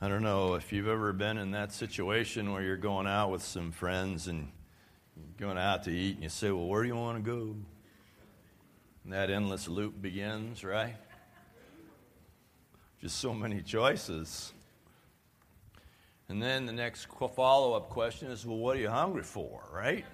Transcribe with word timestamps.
I 0.00 0.06
don't 0.06 0.22
know 0.22 0.54
if 0.54 0.72
you've 0.72 0.86
ever 0.86 1.12
been 1.12 1.38
in 1.38 1.50
that 1.50 1.72
situation 1.72 2.52
where 2.52 2.62
you're 2.62 2.76
going 2.76 3.08
out 3.08 3.32
with 3.32 3.42
some 3.42 3.72
friends 3.72 4.28
and 4.28 4.52
going 5.36 5.58
out 5.58 5.82
to 5.84 5.90
eat 5.90 6.14
and 6.14 6.22
you 6.22 6.28
say, 6.28 6.52
Well, 6.52 6.68
where 6.68 6.82
do 6.82 6.88
you 6.88 6.94
want 6.94 7.24
to 7.24 7.28
go? 7.28 7.56
And 9.02 9.12
that 9.12 9.28
endless 9.28 9.66
loop 9.66 10.00
begins, 10.00 10.62
right? 10.62 10.94
Just 13.00 13.18
so 13.18 13.34
many 13.34 13.60
choices. 13.60 14.52
And 16.28 16.40
then 16.40 16.64
the 16.66 16.72
next 16.72 17.08
follow 17.34 17.72
up 17.72 17.88
question 17.88 18.30
is, 18.30 18.46
Well, 18.46 18.58
what 18.58 18.76
are 18.76 18.80
you 18.80 18.90
hungry 18.90 19.24
for, 19.24 19.64
right? 19.72 20.04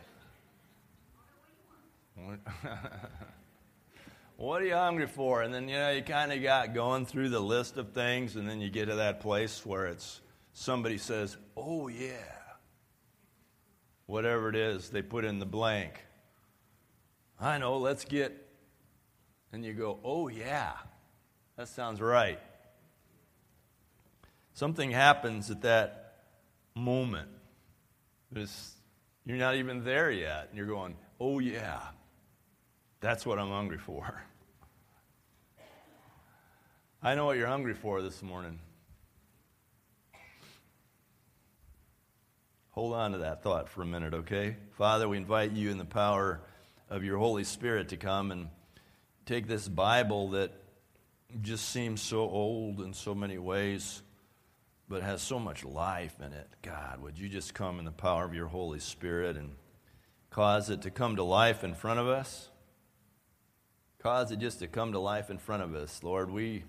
what 4.37 4.61
are 4.61 4.67
you 4.67 4.75
hungry 4.75 5.07
for? 5.07 5.43
And 5.43 5.55
then, 5.55 5.69
you 5.69 5.77
know, 5.77 5.91
you 5.91 6.03
kind 6.03 6.33
of 6.33 6.43
got 6.43 6.75
going 6.75 7.07
through 7.07 7.29
the 7.29 7.41
list 7.41 7.77
of 7.77 7.93
things, 7.93 8.37
and 8.37 8.49
then 8.49 8.61
you 8.61 8.71
get 8.71 8.87
to 8.87 8.97
that 8.97 9.21
place 9.21 9.65
where 9.65 9.87
it's 9.87 10.21
somebody 10.53 10.99
says, 10.99 11.37
oh, 11.57 11.89
yeah. 11.89 12.11
Whatever 14.07 14.49
it 14.51 14.57
is, 14.57 14.91
they 14.91 15.03
put 15.03 15.25
in 15.25 15.39
the 15.39 15.47
blank. 15.47 16.05
I 17.41 17.59
know, 17.59 17.79
let's 17.79 18.05
get. 18.05 18.33
And 19.53 19.65
you 19.65 19.73
go, 19.73 19.99
oh, 20.05 20.29
yeah, 20.29 20.73
that 21.57 21.69
sounds 21.69 22.01
right. 22.01 22.41
Something 24.53 24.91
happens 24.91 25.51
at 25.51 25.63
that 25.63 26.17
moment. 26.75 27.29
It's, 28.35 28.75
you're 29.25 29.37
not 29.37 29.57
even 29.57 29.85
there 29.85 30.11
yet. 30.11 30.49
And 30.49 30.59
you're 30.59 30.67
going, 30.67 30.97
oh, 31.21 31.39
yeah, 31.39 31.81
that's 33.05 33.27
what 33.27 33.39
I'm 33.39 33.51
hungry 33.51 33.77
for. 33.77 34.23
I 37.03 37.15
know 37.15 37.27
what 37.27 37.37
you're 37.37 37.47
hungry 37.47 37.75
for 37.75 38.01
this 38.01 38.23
morning. 38.23 38.59
Hold 42.71 42.95
on 42.95 43.13
to 43.13 43.19
that 43.19 43.43
thought 43.43 43.69
for 43.69 43.83
a 43.83 43.87
minute, 43.87 44.15
okay? 44.15 44.57
Father, 44.79 45.07
we 45.07 45.19
invite 45.19 45.53
you 45.53 45.71
in 45.71 45.77
the 45.77 45.85
power 45.85 46.41
of 46.89 47.05
your 47.05 47.19
Holy 47.19 47.45
Spirit 47.45 47.91
to 47.91 47.99
come 47.99 48.33
and 48.33 48.49
take 49.27 49.47
this 49.47 49.69
Bible 49.69 50.31
that 50.31 50.53
just 51.43 51.69
seems 51.69 52.01
so 52.01 52.21
old 52.21 52.81
in 52.81 52.95
so 52.95 53.15
many 53.15 53.37
ways, 53.37 54.01
but 54.89 55.03
has 55.03 55.21
so 55.21 55.39
much 55.39 55.63
life 55.63 56.17
in 56.25 56.33
it. 56.33 56.49
God, 56.63 57.03
would 57.03 57.19
you 57.19 57.29
just 57.29 57.53
come 57.53 57.79
in 57.79 57.85
the 57.85 57.93
power 57.93 58.25
of 58.25 58.33
your 58.33 58.47
Holy 58.47 58.81
Spirit 58.81 59.37
and 59.37 59.57
cause 60.31 60.71
it 60.71 60.81
to 60.83 60.91
come 60.91 61.17
to 61.17 61.23
life 61.23 61.65
in 61.65 61.75
front 61.75 62.01
of 62.01 62.09
us? 62.09 62.49
Cause 64.05 64.31
it 64.31 64.39
just 64.39 64.59
to 64.59 64.67
come 64.67 64.93
to 64.93 64.99
life 64.99 65.31
in 65.31 65.39
front 65.39 65.63
of 65.63 65.75
us. 65.75 66.03
Lord, 66.03 66.31
we, 66.31 66.63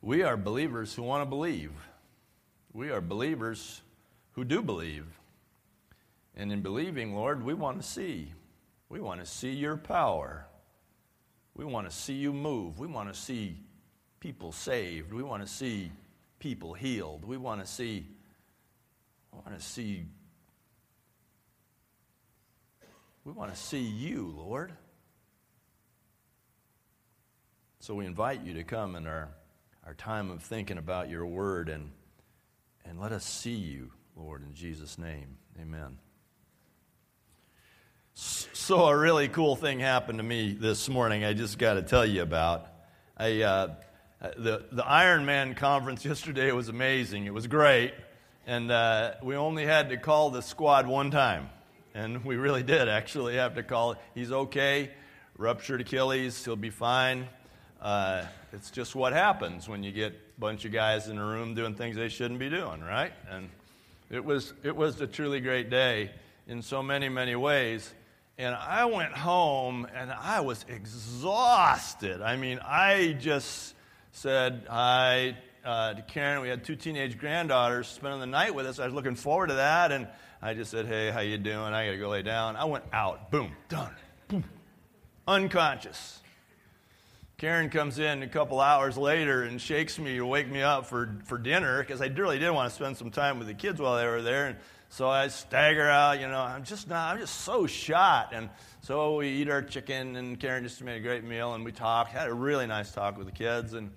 we 0.00 0.22
are 0.22 0.36
believers 0.36 0.94
who 0.94 1.02
want 1.02 1.22
to 1.22 1.26
believe. 1.26 1.72
We 2.72 2.90
are 2.90 3.00
believers 3.00 3.82
who 4.34 4.44
do 4.44 4.62
believe. 4.62 5.04
And 6.36 6.52
in 6.52 6.62
believing, 6.62 7.16
Lord, 7.16 7.44
we 7.44 7.54
want 7.54 7.82
to 7.82 7.86
see. 7.86 8.32
We 8.88 9.00
want 9.00 9.18
to 9.18 9.26
see 9.26 9.50
your 9.50 9.76
power. 9.76 10.46
We 11.56 11.64
want 11.64 11.90
to 11.90 11.94
see 11.94 12.14
you 12.14 12.32
move. 12.32 12.78
We 12.78 12.86
want 12.86 13.12
to 13.12 13.20
see 13.20 13.58
people 14.20 14.52
saved. 14.52 15.12
We 15.12 15.24
want 15.24 15.42
to 15.42 15.48
see 15.48 15.90
people 16.38 16.72
healed. 16.72 17.24
We 17.24 17.36
want 17.36 17.62
to 17.62 17.66
see 17.66 18.06
I 19.32 19.36
want 19.36 19.58
to 19.58 19.64
see 19.64 20.04
we 23.24 23.32
want 23.32 23.52
to 23.52 23.60
see 23.60 23.82
you, 23.82 24.32
Lord. 24.36 24.72
So 27.82 27.94
we 27.94 28.04
invite 28.04 28.42
you 28.42 28.52
to 28.54 28.62
come 28.62 28.94
in 28.94 29.06
our, 29.06 29.30
our 29.86 29.94
time 29.94 30.30
of 30.30 30.42
thinking 30.42 30.76
about 30.76 31.08
your 31.08 31.24
word 31.24 31.70
and, 31.70 31.90
and 32.84 33.00
let 33.00 33.10
us 33.10 33.24
see 33.24 33.54
you, 33.54 33.90
Lord, 34.14 34.42
in 34.42 34.52
Jesus' 34.52 34.98
name. 34.98 35.38
Amen. 35.58 35.96
So, 38.12 38.84
a 38.84 38.94
really 38.94 39.28
cool 39.28 39.56
thing 39.56 39.80
happened 39.80 40.18
to 40.18 40.22
me 40.22 40.52
this 40.52 40.90
morning, 40.90 41.24
I 41.24 41.32
just 41.32 41.58
got 41.58 41.74
to 41.74 41.82
tell 41.82 42.04
you 42.04 42.20
about. 42.20 42.66
I, 43.16 43.40
uh, 43.40 43.74
the, 44.36 44.66
the 44.70 44.82
Ironman 44.82 45.56
conference 45.56 46.04
yesterday 46.04 46.52
was 46.52 46.68
amazing. 46.68 47.24
It 47.24 47.32
was 47.32 47.46
great. 47.46 47.94
And 48.46 48.70
uh, 48.70 49.14
we 49.22 49.36
only 49.36 49.64
had 49.64 49.88
to 49.88 49.96
call 49.96 50.28
the 50.28 50.42
squad 50.42 50.86
one 50.86 51.10
time. 51.10 51.48
And 51.94 52.26
we 52.26 52.36
really 52.36 52.62
did 52.62 52.90
actually 52.90 53.36
have 53.36 53.54
to 53.54 53.62
call. 53.62 53.96
He's 54.14 54.32
okay, 54.32 54.90
ruptured 55.38 55.80
Achilles, 55.80 56.44
he'll 56.44 56.56
be 56.56 56.68
fine. 56.68 57.26
Uh, 57.80 58.24
it's 58.52 58.70
just 58.70 58.94
what 58.94 59.12
happens 59.12 59.68
when 59.68 59.82
you 59.82 59.92
get 59.92 60.12
a 60.12 60.40
bunch 60.40 60.64
of 60.64 60.72
guys 60.72 61.08
in 61.08 61.18
a 61.18 61.24
room 61.24 61.54
doing 61.54 61.74
things 61.74 61.96
they 61.96 62.08
shouldn't 62.08 62.38
be 62.38 62.50
doing, 62.50 62.80
right? 62.82 63.12
And 63.30 63.48
it 64.10 64.24
was, 64.24 64.52
it 64.62 64.74
was 64.74 65.00
a 65.00 65.06
truly 65.06 65.40
great 65.40 65.70
day 65.70 66.10
in 66.46 66.62
so 66.62 66.82
many, 66.82 67.08
many 67.08 67.36
ways. 67.36 67.92
And 68.36 68.54
I 68.54 68.86
went 68.86 69.12
home 69.12 69.86
and 69.94 70.10
I 70.10 70.40
was 70.40 70.64
exhausted. 70.68 72.20
I 72.22 72.36
mean, 72.36 72.58
I 72.64 73.16
just 73.18 73.74
said 74.12 74.66
hi 74.68 75.36
uh, 75.64 75.94
to 75.94 76.02
Karen. 76.02 76.42
We 76.42 76.48
had 76.48 76.64
two 76.64 76.76
teenage 76.76 77.18
granddaughters 77.18 77.86
spending 77.86 78.20
the 78.20 78.26
night 78.26 78.54
with 78.54 78.66
us. 78.66 78.78
I 78.78 78.86
was 78.86 78.94
looking 78.94 79.14
forward 79.14 79.48
to 79.48 79.54
that. 79.54 79.92
And 79.92 80.08
I 80.42 80.54
just 80.54 80.70
said, 80.70 80.86
hey, 80.86 81.10
how 81.10 81.20
you 81.20 81.38
doing? 81.38 81.72
I 81.72 81.86
got 81.86 81.92
to 81.92 81.98
go 81.98 82.08
lay 82.08 82.22
down. 82.22 82.56
I 82.56 82.64
went 82.64 82.84
out. 82.92 83.30
Boom, 83.30 83.52
done. 83.68 83.94
Boom. 84.28 84.44
Unconscious. 85.28 86.20
Karen 87.40 87.70
comes 87.70 87.98
in 87.98 88.22
a 88.22 88.28
couple 88.28 88.60
hours 88.60 88.98
later 88.98 89.44
and 89.44 89.58
shakes 89.58 89.98
me 89.98 90.16
to 90.16 90.26
wake 90.26 90.46
me 90.46 90.60
up 90.60 90.84
for, 90.84 91.16
for 91.24 91.38
dinner 91.38 91.80
because 91.80 92.02
I 92.02 92.08
really 92.08 92.38
did 92.38 92.50
want 92.50 92.68
to 92.68 92.76
spend 92.76 92.98
some 92.98 93.10
time 93.10 93.38
with 93.38 93.48
the 93.48 93.54
kids 93.54 93.80
while 93.80 93.96
they 93.96 94.06
were 94.06 94.20
there. 94.20 94.48
And 94.48 94.58
so 94.90 95.08
I 95.08 95.28
stagger 95.28 95.88
out, 95.88 96.20
you 96.20 96.28
know, 96.28 96.38
I'm 96.38 96.64
just 96.64 96.86
not, 96.86 97.14
I'm 97.14 97.18
just 97.18 97.40
so 97.40 97.66
shot. 97.66 98.34
And 98.34 98.50
so 98.82 99.16
we 99.16 99.30
eat 99.30 99.48
our 99.48 99.62
chicken, 99.62 100.16
and 100.16 100.38
Karen 100.38 100.62
just 100.62 100.82
made 100.82 100.98
a 100.98 101.00
great 101.00 101.24
meal, 101.24 101.54
and 101.54 101.64
we 101.64 101.72
talked, 101.72 102.10
had 102.10 102.28
a 102.28 102.34
really 102.34 102.66
nice 102.66 102.92
talk 102.92 103.16
with 103.16 103.26
the 103.26 103.32
kids, 103.32 103.72
and, 103.72 103.90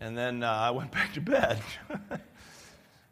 and 0.00 0.18
then 0.18 0.42
uh, 0.42 0.50
I 0.50 0.72
went 0.72 0.90
back 0.98 1.14
to 1.14 1.20
bed. 1.20 1.62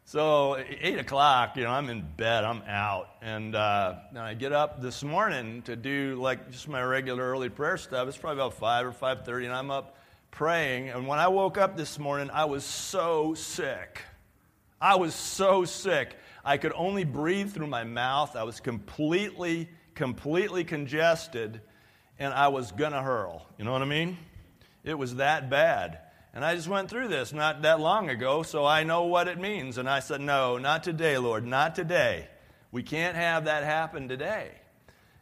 So, 0.09 0.55
8 0.57 0.99
o'clock, 0.99 1.57
you 1.57 1.65
know, 1.65 1.71
I'm 1.71 1.89
in 1.89 2.01
bed, 2.01 2.45
I'm 2.45 2.63
out. 2.65 3.09
And 3.21 3.53
uh, 3.53 3.95
I 4.17 4.35
get 4.35 4.53
up 4.53 4.81
this 4.81 5.03
morning 5.03 5.63
to 5.63 5.75
do 5.75 6.15
like 6.15 6.49
just 6.49 6.69
my 6.69 6.81
regular 6.81 7.29
early 7.29 7.49
prayer 7.49 7.75
stuff. 7.75 8.07
It's 8.07 8.15
probably 8.15 8.41
about 8.41 8.53
5 8.53 8.85
or 8.85 8.91
5.30, 8.93 9.43
and 9.47 9.53
I'm 9.53 9.69
up 9.69 9.97
praying. 10.31 10.87
And 10.91 11.07
when 11.07 11.19
I 11.19 11.27
woke 11.27 11.57
up 11.57 11.75
this 11.75 11.99
morning, 11.99 12.29
I 12.31 12.45
was 12.45 12.63
so 12.63 13.33
sick. 13.33 14.01
I 14.79 14.95
was 14.95 15.13
so 15.13 15.65
sick. 15.65 16.15
I 16.45 16.55
could 16.55 16.71
only 16.73 17.03
breathe 17.03 17.51
through 17.51 17.67
my 17.67 17.83
mouth. 17.83 18.37
I 18.37 18.43
was 18.43 18.61
completely, 18.61 19.67
completely 19.93 20.63
congested, 20.63 21.59
and 22.17 22.33
I 22.33 22.47
was 22.47 22.71
to 22.93 23.01
hurl. 23.01 23.45
You 23.57 23.65
know 23.65 23.73
what 23.73 23.81
I 23.81 23.85
mean? 23.85 24.17
It 24.85 24.97
was 24.97 25.15
that 25.15 25.49
bad. 25.49 25.99
And 26.33 26.45
I 26.45 26.55
just 26.55 26.67
went 26.67 26.89
through 26.89 27.07
this 27.07 27.33
not 27.33 27.63
that 27.63 27.79
long 27.79 28.09
ago, 28.09 28.43
so 28.43 28.65
I 28.65 28.83
know 28.83 29.05
what 29.05 29.27
it 29.27 29.39
means. 29.39 29.77
And 29.77 29.89
I 29.89 29.99
said, 29.99 30.21
No, 30.21 30.57
not 30.57 30.83
today, 30.83 31.17
Lord, 31.17 31.45
not 31.45 31.75
today. 31.75 32.27
We 32.71 32.83
can't 32.83 33.15
have 33.15 33.45
that 33.45 33.63
happen 33.63 34.07
today. 34.07 34.51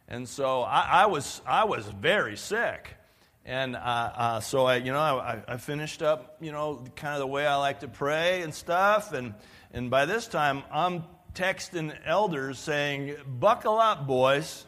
And 0.08 0.28
so 0.28 0.62
I, 0.62 1.02
I 1.02 1.06
was, 1.06 1.40
I 1.46 1.64
was 1.64 1.86
very 1.86 2.36
sick. 2.36 2.96
And 3.44 3.76
uh, 3.76 3.78
uh, 3.78 4.40
so 4.40 4.66
I, 4.66 4.76
you 4.76 4.92
know, 4.92 4.98
I, 4.98 5.40
I, 5.46 5.56
finished 5.56 6.02
up, 6.02 6.36
you 6.40 6.50
know, 6.50 6.82
kind 6.96 7.14
of 7.14 7.20
the 7.20 7.26
way 7.26 7.46
I 7.46 7.54
like 7.56 7.80
to 7.80 7.88
pray 7.88 8.42
and 8.42 8.52
stuff. 8.52 9.12
And, 9.12 9.34
and 9.72 9.88
by 9.88 10.04
this 10.04 10.26
time, 10.26 10.64
I'm 10.72 11.04
texting 11.32 11.96
elders 12.04 12.58
saying, 12.58 13.14
buckle 13.26 13.78
up, 13.78 14.06
boys, 14.06 14.64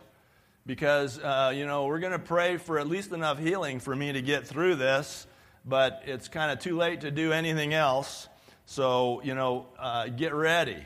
because, 0.64 1.18
uh, 1.18 1.52
you 1.54 1.66
know, 1.66 1.86
we're 1.86 1.98
going 1.98 2.12
to 2.12 2.18
pray 2.18 2.56
for 2.56 2.78
at 2.78 2.86
least 2.86 3.10
enough 3.10 3.38
healing 3.38 3.80
for 3.80 3.96
me 3.96 4.12
to 4.12 4.22
get 4.22 4.46
through 4.46 4.76
this 4.76 5.26
but 5.68 6.02
it's 6.06 6.28
kind 6.28 6.50
of 6.50 6.58
too 6.58 6.76
late 6.76 7.02
to 7.02 7.10
do 7.10 7.32
anything 7.32 7.74
else. 7.74 8.28
So, 8.66 9.20
you 9.22 9.34
know, 9.34 9.66
uh, 9.78 10.08
get 10.08 10.32
ready. 10.32 10.82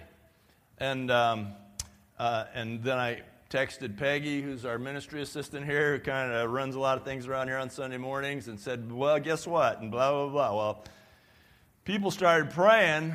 And, 0.79 1.11
um, 1.11 1.55
uh, 2.19 2.45
and 2.55 2.83
then 2.83 2.99
I 2.99 3.23
texted 3.51 3.97
Peggy, 3.97 4.43
who's 4.43 4.65
our 4.65 4.79
ministry 4.79 5.23
assistant 5.23 5.67
here, 5.67 5.95
who 5.95 6.01
kind 6.01 6.33
of 6.33 6.51
runs 6.51 6.75
a 6.75 6.81
lot 6.81 6.99
of 6.99 7.05
things 7.05 7.27
around 7.27 7.49
here 7.49 7.59
on 7.59 7.71
Sunday 7.71 7.99
mornings, 7.99 8.49
and 8.49 8.59
said, 8.59 8.91
Well, 8.91 9.19
guess 9.21 9.47
what? 9.47 9.81
And 9.81 9.91
blah, 9.91 10.11
blah, 10.11 10.29
blah. 10.29 10.57
Well, 10.57 10.85
people 11.85 12.11
started 12.11 12.51
praying. 12.51 13.15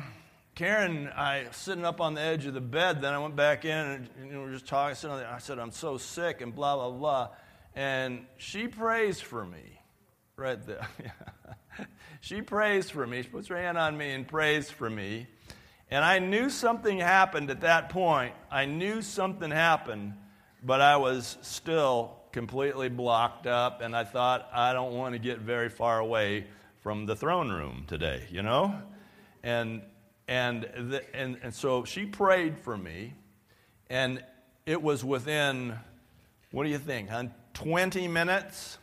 Karen, 0.54 1.08
I 1.08 1.46
sitting 1.52 1.84
up 1.84 2.00
on 2.00 2.14
the 2.14 2.20
edge 2.20 2.46
of 2.46 2.54
the 2.54 2.60
bed. 2.60 3.00
Then 3.00 3.14
I 3.14 3.18
went 3.18 3.36
back 3.36 3.64
in 3.64 3.70
and 3.70 4.08
you 4.24 4.32
know, 4.32 4.40
we 4.40 4.46
were 4.46 4.52
just 4.52 4.66
talking. 4.66 5.10
I 5.10 5.38
said, 5.38 5.58
I'm 5.58 5.70
so 5.70 5.98
sick, 5.98 6.40
and 6.40 6.54
blah, 6.54 6.76
blah, 6.76 6.90
blah. 6.90 7.28
And 7.74 8.26
she 8.38 8.66
prays 8.66 9.20
for 9.20 9.44
me 9.44 9.77
right 10.38 10.64
there. 10.66 10.86
she 12.20 12.42
prays 12.42 12.90
for 12.90 13.06
me. 13.06 13.22
She 13.22 13.28
puts 13.28 13.48
her 13.48 13.56
hand 13.56 13.76
on 13.76 13.96
me 13.96 14.12
and 14.12 14.26
prays 14.26 14.70
for 14.70 14.88
me. 14.88 15.26
And 15.90 16.04
I 16.04 16.18
knew 16.18 16.50
something 16.50 16.98
happened 16.98 17.50
at 17.50 17.62
that 17.62 17.88
point. 17.88 18.34
I 18.50 18.66
knew 18.66 19.02
something 19.02 19.50
happened, 19.50 20.14
but 20.62 20.80
I 20.80 20.96
was 20.96 21.38
still 21.42 22.16
completely 22.32 22.88
blocked 22.88 23.46
up, 23.46 23.80
and 23.80 23.96
I 23.96 24.04
thought, 24.04 24.48
I 24.52 24.74
don't 24.74 24.92
want 24.92 25.14
to 25.14 25.18
get 25.18 25.38
very 25.38 25.70
far 25.70 25.98
away 25.98 26.46
from 26.80 27.06
the 27.06 27.16
throne 27.16 27.50
room 27.50 27.84
today, 27.88 28.26
you 28.30 28.42
know? 28.42 28.80
And 29.42 29.82
and, 30.28 30.62
the, 30.90 31.16
and, 31.16 31.38
and 31.42 31.54
so 31.54 31.84
she 31.84 32.04
prayed 32.04 32.58
for 32.58 32.76
me, 32.76 33.14
and 33.88 34.22
it 34.66 34.82
was 34.82 35.02
within, 35.02 35.74
what 36.50 36.64
do 36.64 36.68
you 36.68 36.78
think, 36.78 37.08
20 37.54 38.08
minutes? 38.08 38.76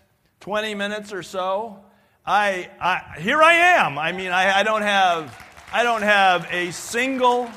20 0.45 0.75
minutes 0.75 1.12
or 1.12 1.24
so. 1.24 1.80
I, 2.24 2.69
I 2.80 3.19
here 3.19 3.42
I 3.42 3.53
am. 3.53 3.97
I 3.97 4.12
mean, 4.12 4.30
I, 4.30 4.59
I 4.59 4.62
don't 4.62 4.83
have 4.83 5.36
I 5.74 5.81
don't 5.81 6.03
have 6.03 6.47
a 6.51 6.69
single 6.69 7.50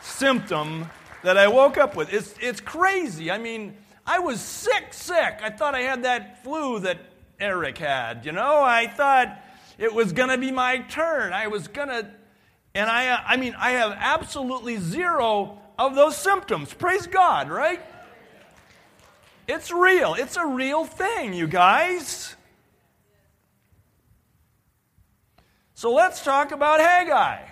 symptom 0.00 0.90
that 1.22 1.38
I 1.38 1.46
woke 1.46 1.78
up 1.78 1.94
with. 1.94 2.12
It's, 2.12 2.34
it's 2.40 2.60
crazy. 2.60 3.30
I 3.30 3.38
mean, 3.38 3.76
I 4.04 4.18
was 4.18 4.40
sick, 4.40 4.92
sick. 4.92 5.38
I 5.40 5.50
thought 5.50 5.76
I 5.76 5.82
had 5.82 6.02
that 6.02 6.42
flu 6.42 6.80
that 6.80 6.98
Eric 7.38 7.78
had, 7.78 8.26
you 8.26 8.32
know? 8.32 8.60
I 8.60 8.88
thought 8.88 9.40
it 9.78 9.94
was 9.94 10.12
going 10.12 10.30
to 10.30 10.36
be 10.36 10.50
my 10.50 10.78
turn. 10.78 11.32
I 11.32 11.46
was 11.46 11.68
going 11.68 11.90
to, 11.90 12.10
and 12.74 12.90
I, 12.90 13.22
I 13.24 13.36
mean, 13.36 13.54
I 13.56 13.70
have 13.70 13.96
absolutely 13.96 14.78
zero 14.78 15.60
of 15.78 15.94
those 15.94 16.16
symptoms. 16.16 16.74
Praise 16.74 17.06
God, 17.06 17.48
right? 17.48 17.80
It's 19.48 19.70
real. 19.70 20.14
It's 20.14 20.36
a 20.36 20.46
real 20.46 20.84
thing, 20.84 21.34
you 21.34 21.46
guys. 21.46 22.36
So 25.74 25.92
let's 25.92 26.22
talk 26.22 26.52
about 26.52 26.78
Haggai. 26.78 27.48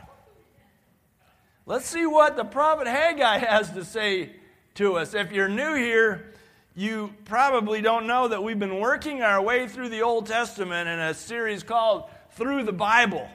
Let's 1.66 1.86
see 1.86 2.06
what 2.06 2.36
the 2.36 2.44
prophet 2.44 2.86
Haggai 2.86 3.38
has 3.38 3.70
to 3.72 3.84
say 3.84 4.30
to 4.74 4.96
us. 4.96 5.14
If 5.14 5.32
you're 5.32 5.48
new 5.48 5.74
here, 5.74 6.32
you 6.76 7.12
probably 7.24 7.82
don't 7.82 8.06
know 8.06 8.28
that 8.28 8.42
we've 8.42 8.58
been 8.58 8.78
working 8.78 9.22
our 9.22 9.42
way 9.42 9.66
through 9.66 9.88
the 9.88 10.02
Old 10.02 10.26
Testament 10.26 10.88
in 10.88 10.98
a 11.00 11.12
series 11.12 11.64
called 11.64 12.04
Through 12.32 12.64
the 12.64 12.72
Bible. 12.72 13.28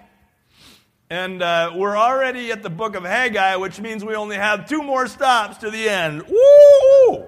And 1.10 1.42
uh, 1.42 1.74
we're 1.76 1.98
already 1.98 2.52
at 2.52 2.64
the 2.64 2.70
book 2.70 2.96
of 2.96 3.04
Haggai, 3.04 3.58
which 3.58 3.82
means 3.82 4.04
we 4.04 4.16
only 4.16 4.38
have 4.38 4.68
two 4.68 4.82
more 4.82 5.08
stops 5.08 5.58
to 5.58 5.70
the 5.70 5.90
end. 5.90 6.24
Woo! 6.24 7.28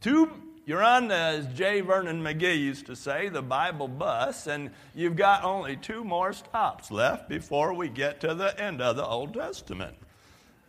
Two 0.00 0.30
you're 0.70 0.84
on, 0.84 1.10
as 1.10 1.46
J. 1.48 1.80
Vernon 1.80 2.22
McGee 2.22 2.56
used 2.56 2.86
to 2.86 2.94
say, 2.94 3.28
the 3.28 3.42
Bible 3.42 3.88
bus, 3.88 4.46
and 4.46 4.70
you've 4.94 5.16
got 5.16 5.42
only 5.42 5.74
two 5.74 6.04
more 6.04 6.32
stops 6.32 6.92
left 6.92 7.28
before 7.28 7.74
we 7.74 7.88
get 7.88 8.20
to 8.20 8.34
the 8.34 8.56
end 8.60 8.80
of 8.80 8.94
the 8.94 9.04
Old 9.04 9.34
Testament. 9.34 9.96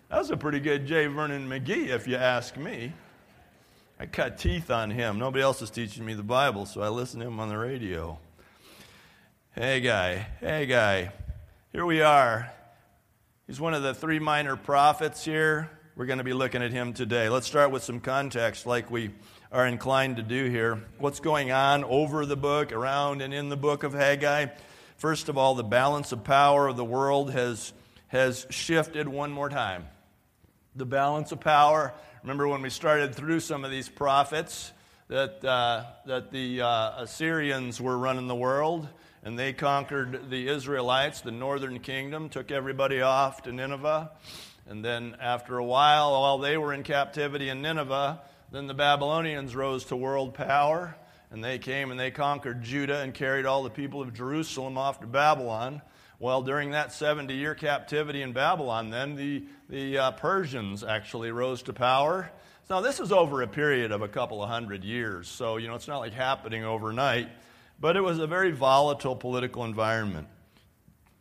That's 0.10 0.31
a 0.31 0.38
pretty 0.38 0.60
good 0.60 0.88
J. 0.88 1.06
Vernon 1.06 1.48
McGee, 1.48 1.89
if 1.89 2.07
you 2.07 2.16
ask 2.16 2.57
me. 2.57 2.94
I 4.00 4.07
cut 4.07 4.39
teeth 4.39 4.72
on 4.72 4.89
him. 4.89 5.19
Nobody 5.19 5.44
else 5.44 5.62
is 5.62 5.69
teaching 5.69 6.04
me 6.04 6.16
the 6.16 6.24
Bible, 6.24 6.66
so 6.66 6.81
I 6.81 6.89
listen 6.89 7.19
to 7.19 7.28
him 7.28 7.39
on 7.39 7.50
the 7.50 7.57
radio. 7.57 8.18
Hey, 9.54 9.81
guy. 9.81 10.25
Hey, 10.39 10.66
guy. 10.66 11.12
Here 11.74 11.86
we 11.86 12.01
are. 12.01 12.51
He's 13.45 13.62
one 13.62 13.75
of 13.75 13.83
the 13.83 13.94
three 13.94 14.18
minor 14.18 14.56
prophets 14.56 15.24
here. 15.24 15.69
We're 16.01 16.07
going 16.07 16.18
to 16.18 16.24
be 16.24 16.33
looking 16.33 16.63
at 16.63 16.71
him 16.71 16.94
today. 16.94 17.30
Let's 17.30 17.45
start 17.45 17.69
with 17.69 17.83
some 17.83 18.00
context, 18.00 18.65
like 18.65 18.89
we 18.89 19.12
are 19.51 19.68
inclined 19.68 20.15
to 20.15 20.24
do 20.24 20.50
here. 20.50 20.83
What's 20.98 21.19
going 21.19 21.51
on 21.51 21.83
over 21.83 22.25
the 22.25 22.36
book, 22.36 22.71
around 22.71 23.21
and 23.21 23.31
in 23.31 23.50
the 23.50 23.56
book 23.56 23.83
of 23.83 23.94
Haggai? 23.94 24.48
First 24.98 25.30
of 25.30 25.38
all, 25.38 25.53
the 25.53 25.63
balance 25.63 26.12
of 26.12 26.24
power 26.24 26.68
of 26.68 26.75
the 26.75 26.83
world 26.83 27.30
has, 27.30 27.71
has 28.07 28.48
shifted 28.50 29.07
one 29.07 29.31
more 29.31 29.48
time. 29.48 29.86
The 30.75 30.88
balance 30.88 31.31
of 31.33 31.39
power. 31.39 31.94
Remember 32.24 32.47
when 32.47 32.63
we 32.63 32.71
started 32.71 33.13
through 33.13 33.42
some 33.42 33.63
of 33.63 33.69
these 33.69 33.88
prophets 33.88 34.74
that, 35.07 35.45
uh, 35.45 35.83
that 36.07 36.31
the 36.31 36.62
uh, 36.62 37.04
Assyrians 37.04 37.80
were 37.80 38.00
running 38.00 38.25
the 38.25 38.33
world 38.33 38.88
and 39.21 39.38
they 39.38 39.54
conquered 39.54 40.31
the 40.31 40.47
Israelites, 40.47 41.21
the 41.21 41.30
northern 41.30 41.80
kingdom, 41.80 42.27
took 42.27 42.50
everybody 42.50 43.01
off 43.01 43.44
to 43.44 43.51
Nineveh. 43.51 44.09
And 44.71 44.85
then 44.85 45.18
after 45.19 45.57
a 45.57 45.65
while, 45.65 46.13
while 46.13 46.38
they 46.38 46.57
were 46.57 46.73
in 46.73 46.83
captivity 46.83 47.50
in 47.50 47.62
Nineveh, 47.62 48.21
then 48.53 48.68
the 48.68 48.73
Babylonians 48.73 49.53
rose 49.53 49.83
to 49.85 49.97
world 49.97 50.33
power, 50.33 50.95
and 51.29 51.44
they 51.44 51.59
came 51.59 51.91
and 51.91 52.00
they 52.00 52.09
conquered 52.09 52.63
Judah 52.63 53.01
and 53.01 53.13
carried 53.13 53.45
all 53.45 53.63
the 53.63 53.69
people 53.69 54.01
of 54.01 54.13
Jerusalem 54.13 54.77
off 54.77 55.01
to 55.01 55.07
Babylon. 55.07 55.81
Well, 56.19 56.41
during 56.41 56.71
that 56.71 56.94
70 56.94 57.33
year 57.33 57.53
captivity 57.53 58.21
in 58.21 58.31
Babylon, 58.31 58.91
then 58.91 59.18
the, 59.18 59.44
the 59.68 59.97
uh, 59.97 60.12
Persians 60.12 60.85
actually 60.85 61.33
rose 61.33 61.62
to 61.63 61.73
power. 61.73 62.31
Now, 62.69 62.79
this 62.79 63.01
is 63.01 63.12
over 63.12 63.41
a 63.41 63.47
period 63.47 63.91
of 63.91 64.01
a 64.01 64.07
couple 64.07 64.41
of 64.41 64.47
hundred 64.47 64.85
years, 64.85 65.27
so, 65.27 65.57
you 65.57 65.68
know, 65.68 65.75
it's 65.75 65.89
not 65.89 66.00
like 66.00 66.13
happening 66.13 66.63
overnight, 66.63 67.27
but 67.77 67.97
it 67.97 68.01
was 68.01 68.19
a 68.19 68.27
very 68.27 68.51
volatile 68.51 69.18
political 69.18 69.65
environment. 69.65 70.29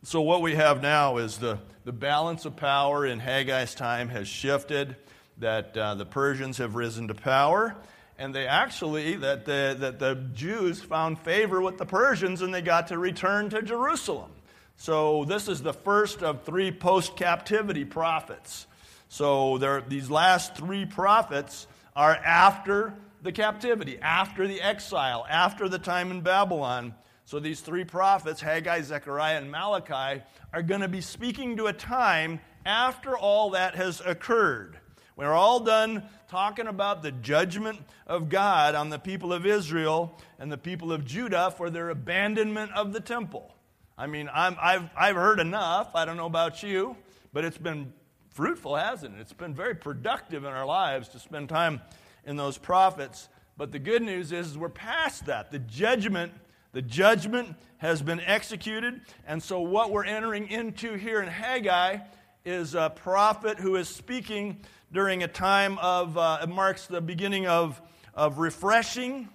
So, 0.03 0.21
what 0.21 0.41
we 0.41 0.55
have 0.55 0.81
now 0.81 1.17
is 1.17 1.37
the, 1.37 1.59
the 1.85 1.91
balance 1.91 2.45
of 2.45 2.55
power 2.55 3.05
in 3.05 3.19
Haggai's 3.19 3.75
time 3.75 4.09
has 4.09 4.27
shifted 4.27 4.95
that 5.37 5.77
uh, 5.77 5.93
the 5.93 6.07
Persians 6.07 6.57
have 6.57 6.73
risen 6.73 7.07
to 7.09 7.13
power, 7.13 7.75
and 8.17 8.33
they 8.33 8.47
actually, 8.47 9.17
that 9.17 9.45
the, 9.45 9.75
that 9.77 9.99
the 9.99 10.15
Jews 10.33 10.81
found 10.81 11.19
favor 11.19 11.61
with 11.61 11.77
the 11.77 11.85
Persians 11.85 12.41
and 12.41 12.51
they 12.51 12.63
got 12.63 12.87
to 12.87 12.97
return 12.97 13.51
to 13.51 13.61
Jerusalem. 13.61 14.31
So 14.75 15.23
this 15.25 15.47
is 15.47 15.61
the 15.61 15.73
first 15.73 16.23
of 16.23 16.45
three 16.45 16.71
post 16.71 17.15
captivity 17.15 17.85
prophets. 17.85 18.65
So 19.07 19.59
there, 19.59 19.81
these 19.87 20.09
last 20.09 20.55
three 20.55 20.87
prophets 20.87 21.67
are 21.95 22.15
after 22.15 22.95
the 23.21 23.31
captivity, 23.31 23.99
after 24.01 24.47
the 24.47 24.61
exile, 24.61 25.27
after 25.29 25.69
the 25.69 25.77
time 25.77 26.09
in 26.09 26.21
Babylon. 26.21 26.95
So 27.25 27.39
these 27.39 27.61
three 27.61 27.85
prophets, 27.85 28.41
Haggai, 28.41 28.81
Zechariah, 28.81 29.37
and 29.37 29.51
Malachi, 29.51 30.23
are 30.53 30.61
going 30.61 30.81
to 30.81 30.87
be 30.87 31.01
speaking 31.01 31.57
to 31.57 31.67
a 31.67 31.73
time 31.73 32.39
after 32.65 33.17
all 33.17 33.51
that 33.51 33.75
has 33.75 34.01
occurred. 34.05 34.77
We're 35.15 35.33
all 35.33 35.59
done 35.59 36.03
talking 36.29 36.67
about 36.67 37.03
the 37.03 37.11
judgment 37.11 37.79
of 38.07 38.29
God 38.29 38.75
on 38.75 38.89
the 38.89 38.97
people 38.97 39.33
of 39.33 39.45
Israel 39.45 40.17
and 40.39 40.51
the 40.51 40.57
people 40.57 40.91
of 40.91 41.05
Judah 41.05 41.53
for 41.55 41.69
their 41.69 41.89
abandonment 41.89 42.71
of 42.71 42.93
the 42.93 42.99
temple. 42.99 43.53
I 43.97 44.07
mean, 44.07 44.29
i 44.29 44.73
have 44.73 44.89
I've 44.97 45.15
heard 45.15 45.39
enough. 45.39 45.91
I 45.93 46.05
don't 46.05 46.17
know 46.17 46.25
about 46.25 46.63
you, 46.63 46.95
but 47.33 47.45
it's 47.45 47.57
been 47.57 47.93
fruitful, 48.31 48.75
hasn't 48.75 49.15
it? 49.15 49.21
It's 49.21 49.33
been 49.33 49.53
very 49.53 49.75
productive 49.75 50.43
in 50.43 50.51
our 50.51 50.65
lives 50.65 51.09
to 51.09 51.19
spend 51.19 51.49
time 51.49 51.81
in 52.25 52.35
those 52.35 52.57
prophets. 52.57 53.29
But 53.57 53.71
the 53.71 53.79
good 53.79 54.01
news 54.01 54.31
is, 54.31 54.51
is 54.51 54.57
we're 54.57 54.69
past 54.69 55.25
that. 55.25 55.51
The 55.51 55.59
judgment, 55.59 56.31
the 56.71 56.81
judgment 56.81 57.55
has 57.77 58.01
been 58.01 58.19
executed. 58.21 59.01
And 59.27 59.41
so 59.41 59.59
what 59.61 59.91
we're 59.91 60.05
entering 60.05 60.49
into 60.49 60.93
here 60.93 61.21
in 61.21 61.27
Haggai 61.27 61.97
is 62.45 62.75
a 62.75 62.91
prophet 62.95 63.59
who 63.59 63.75
is 63.75 63.89
speaking 63.89 64.57
during 64.91 65.23
a 65.23 65.27
time 65.27 65.77
of, 65.79 66.17
uh, 66.17 66.39
it 66.43 66.49
marks 66.49 66.87
the 66.87 67.01
beginning 67.01 67.47
of, 67.47 67.81
of 68.13 68.39
refreshing 68.39 69.29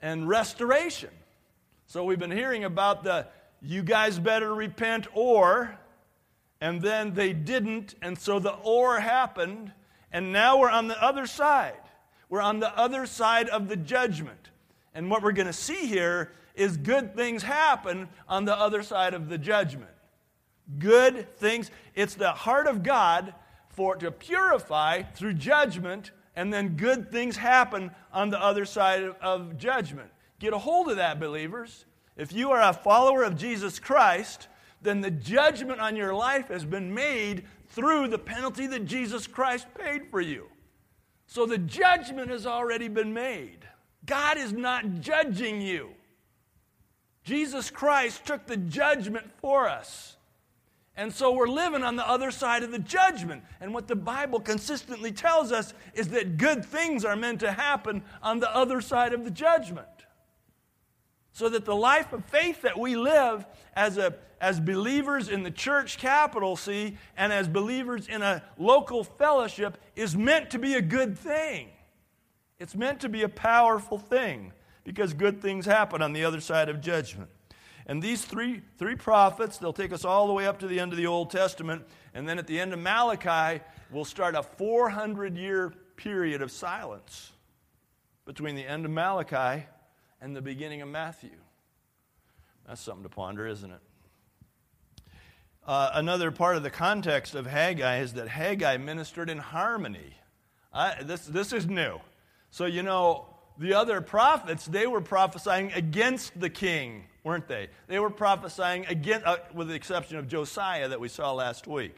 and 0.00 0.28
restoration. 0.28 1.10
So 1.86 2.04
we've 2.04 2.18
been 2.18 2.30
hearing 2.30 2.64
about 2.64 3.02
the 3.02 3.26
you 3.62 3.82
guys 3.82 4.18
better 4.18 4.54
repent 4.54 5.06
or, 5.12 5.78
and 6.60 6.80
then 6.80 7.14
they 7.14 7.32
didn't, 7.32 7.94
and 8.00 8.18
so 8.18 8.38
the 8.38 8.54
or 8.54 9.00
happened, 9.00 9.72
and 10.12 10.32
now 10.32 10.58
we're 10.58 10.70
on 10.70 10.88
the 10.88 11.02
other 11.02 11.26
side. 11.26 11.74
We're 12.28 12.40
on 12.40 12.60
the 12.60 12.76
other 12.78 13.06
side 13.06 13.48
of 13.48 13.68
the 13.68 13.76
judgment. 13.76 14.50
And 14.94 15.10
what 15.10 15.22
we're 15.22 15.32
going 15.32 15.46
to 15.46 15.52
see 15.52 15.86
here 15.86 16.32
is 16.60 16.76
good 16.76 17.16
things 17.16 17.42
happen 17.42 18.08
on 18.28 18.44
the 18.44 18.56
other 18.56 18.82
side 18.82 19.14
of 19.14 19.28
the 19.28 19.38
judgment. 19.38 19.90
Good 20.78 21.34
things. 21.38 21.70
It's 21.94 22.14
the 22.14 22.32
heart 22.32 22.66
of 22.66 22.82
God 22.82 23.34
for 23.70 23.96
to 23.96 24.10
purify 24.10 25.02
through 25.02 25.34
judgment, 25.34 26.10
and 26.36 26.52
then 26.52 26.76
good 26.76 27.10
things 27.10 27.38
happen 27.38 27.90
on 28.12 28.28
the 28.28 28.40
other 28.40 28.66
side 28.66 29.02
of, 29.02 29.16
of 29.22 29.56
judgment. 29.56 30.10
Get 30.38 30.52
a 30.52 30.58
hold 30.58 30.90
of 30.90 30.96
that, 30.96 31.18
believers. 31.18 31.86
If 32.16 32.32
you 32.32 32.50
are 32.50 32.62
a 32.62 32.74
follower 32.74 33.22
of 33.22 33.36
Jesus 33.36 33.78
Christ, 33.78 34.48
then 34.82 35.00
the 35.00 35.10
judgment 35.10 35.80
on 35.80 35.96
your 35.96 36.14
life 36.14 36.48
has 36.48 36.66
been 36.66 36.92
made 36.92 37.46
through 37.68 38.08
the 38.08 38.18
penalty 38.18 38.66
that 38.66 38.84
Jesus 38.84 39.26
Christ 39.26 39.66
paid 39.78 40.10
for 40.10 40.20
you. 40.20 40.46
So 41.26 41.46
the 41.46 41.58
judgment 41.58 42.30
has 42.30 42.46
already 42.46 42.88
been 42.88 43.14
made. 43.14 43.66
God 44.04 44.36
is 44.36 44.52
not 44.52 45.00
judging 45.00 45.62
you. 45.62 45.90
Jesus 47.24 47.70
Christ 47.70 48.26
took 48.26 48.46
the 48.46 48.56
judgment 48.56 49.30
for 49.40 49.68
us. 49.68 50.16
And 50.96 51.14
so 51.14 51.32
we're 51.32 51.48
living 51.48 51.82
on 51.82 51.96
the 51.96 52.06
other 52.06 52.30
side 52.30 52.62
of 52.62 52.72
the 52.72 52.78
judgment. 52.78 53.42
And 53.60 53.72
what 53.72 53.88
the 53.88 53.96
Bible 53.96 54.40
consistently 54.40 55.12
tells 55.12 55.52
us 55.52 55.72
is 55.94 56.08
that 56.08 56.36
good 56.36 56.64
things 56.64 57.04
are 57.04 57.16
meant 57.16 57.40
to 57.40 57.52
happen 57.52 58.02
on 58.22 58.40
the 58.40 58.54
other 58.54 58.80
side 58.80 59.14
of 59.14 59.24
the 59.24 59.30
judgment. 59.30 59.86
So 61.32 61.48
that 61.48 61.64
the 61.64 61.76
life 61.76 62.12
of 62.12 62.24
faith 62.26 62.62
that 62.62 62.78
we 62.78 62.96
live 62.96 63.46
as, 63.74 63.96
a, 63.96 64.14
as 64.40 64.60
believers 64.60 65.28
in 65.28 65.42
the 65.42 65.50
church 65.50 65.96
capital, 65.96 66.56
see, 66.56 66.98
and 67.16 67.32
as 67.32 67.48
believers 67.48 68.08
in 68.08 68.20
a 68.20 68.42
local 68.58 69.04
fellowship 69.04 69.78
is 69.96 70.16
meant 70.16 70.50
to 70.50 70.58
be 70.58 70.74
a 70.74 70.82
good 70.82 71.16
thing. 71.16 71.68
It's 72.58 72.74
meant 72.74 73.00
to 73.00 73.08
be 73.08 73.22
a 73.22 73.28
powerful 73.28 73.96
thing 73.96 74.52
because 74.90 75.14
good 75.14 75.40
things 75.40 75.66
happen 75.66 76.02
on 76.02 76.12
the 76.12 76.24
other 76.24 76.40
side 76.40 76.68
of 76.68 76.80
judgment. 76.80 77.30
And 77.86 78.02
these 78.02 78.24
three, 78.24 78.60
three 78.76 78.96
prophets, 78.96 79.56
they'll 79.56 79.72
take 79.72 79.92
us 79.92 80.04
all 80.04 80.26
the 80.26 80.32
way 80.32 80.48
up 80.48 80.58
to 80.58 80.66
the 80.66 80.80
end 80.80 80.92
of 80.92 80.98
the 80.98 81.06
Old 81.06 81.30
Testament. 81.30 81.84
And 82.12 82.28
then 82.28 82.40
at 82.40 82.48
the 82.48 82.58
end 82.58 82.72
of 82.72 82.80
Malachi, 82.80 83.62
we'll 83.92 84.04
start 84.04 84.34
a 84.34 84.42
400 84.42 85.36
year 85.36 85.72
period 85.94 86.42
of 86.42 86.50
silence 86.50 87.30
between 88.24 88.56
the 88.56 88.66
end 88.66 88.84
of 88.84 88.90
Malachi 88.90 89.64
and 90.20 90.34
the 90.34 90.42
beginning 90.42 90.82
of 90.82 90.88
Matthew. 90.88 91.30
That's 92.66 92.80
something 92.80 93.04
to 93.04 93.08
ponder, 93.08 93.46
isn't 93.46 93.70
it? 93.70 93.80
Uh, 95.64 95.90
another 95.94 96.32
part 96.32 96.56
of 96.56 96.64
the 96.64 96.70
context 96.70 97.36
of 97.36 97.46
Haggai 97.46 98.00
is 98.00 98.14
that 98.14 98.26
Haggai 98.26 98.76
ministered 98.78 99.30
in 99.30 99.38
harmony. 99.38 100.16
I, 100.72 101.00
this, 101.04 101.26
this 101.26 101.52
is 101.52 101.68
new. 101.68 102.00
So, 102.50 102.66
you 102.66 102.82
know, 102.82 103.26
the 103.60 103.74
other 103.74 104.00
prophets, 104.00 104.64
they 104.64 104.86
were 104.86 105.02
prophesying 105.02 105.70
against 105.74 106.40
the 106.40 106.48
king, 106.48 107.04
weren't 107.24 107.46
they? 107.46 107.68
They 107.88 107.98
were 107.98 108.08
prophesying 108.08 108.86
against, 108.86 109.26
uh, 109.26 109.36
with 109.52 109.68
the 109.68 109.74
exception 109.74 110.16
of 110.16 110.26
Josiah 110.26 110.88
that 110.88 110.98
we 110.98 111.08
saw 111.08 111.34
last 111.34 111.66
week. 111.66 111.94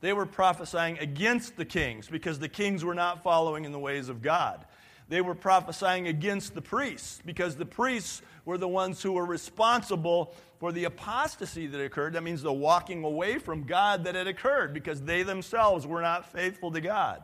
They 0.00 0.14
were 0.14 0.24
prophesying 0.24 0.98
against 0.98 1.58
the 1.58 1.66
kings 1.66 2.08
because 2.08 2.38
the 2.38 2.48
kings 2.48 2.82
were 2.82 2.94
not 2.94 3.22
following 3.22 3.66
in 3.66 3.72
the 3.72 3.78
ways 3.78 4.08
of 4.08 4.22
God. 4.22 4.64
They 5.10 5.20
were 5.20 5.34
prophesying 5.34 6.08
against 6.08 6.54
the 6.54 6.62
priests 6.62 7.20
because 7.26 7.56
the 7.56 7.66
priests 7.66 8.22
were 8.46 8.56
the 8.56 8.66
ones 8.66 9.02
who 9.02 9.12
were 9.12 9.26
responsible 9.26 10.34
for 10.58 10.72
the 10.72 10.84
apostasy 10.84 11.66
that 11.66 11.80
occurred. 11.80 12.14
That 12.14 12.22
means 12.22 12.40
the 12.40 12.52
walking 12.54 13.04
away 13.04 13.38
from 13.38 13.64
God 13.64 14.04
that 14.04 14.14
had 14.14 14.28
occurred 14.28 14.72
because 14.72 15.02
they 15.02 15.24
themselves 15.24 15.86
were 15.86 16.00
not 16.00 16.32
faithful 16.32 16.70
to 16.70 16.80
God. 16.80 17.22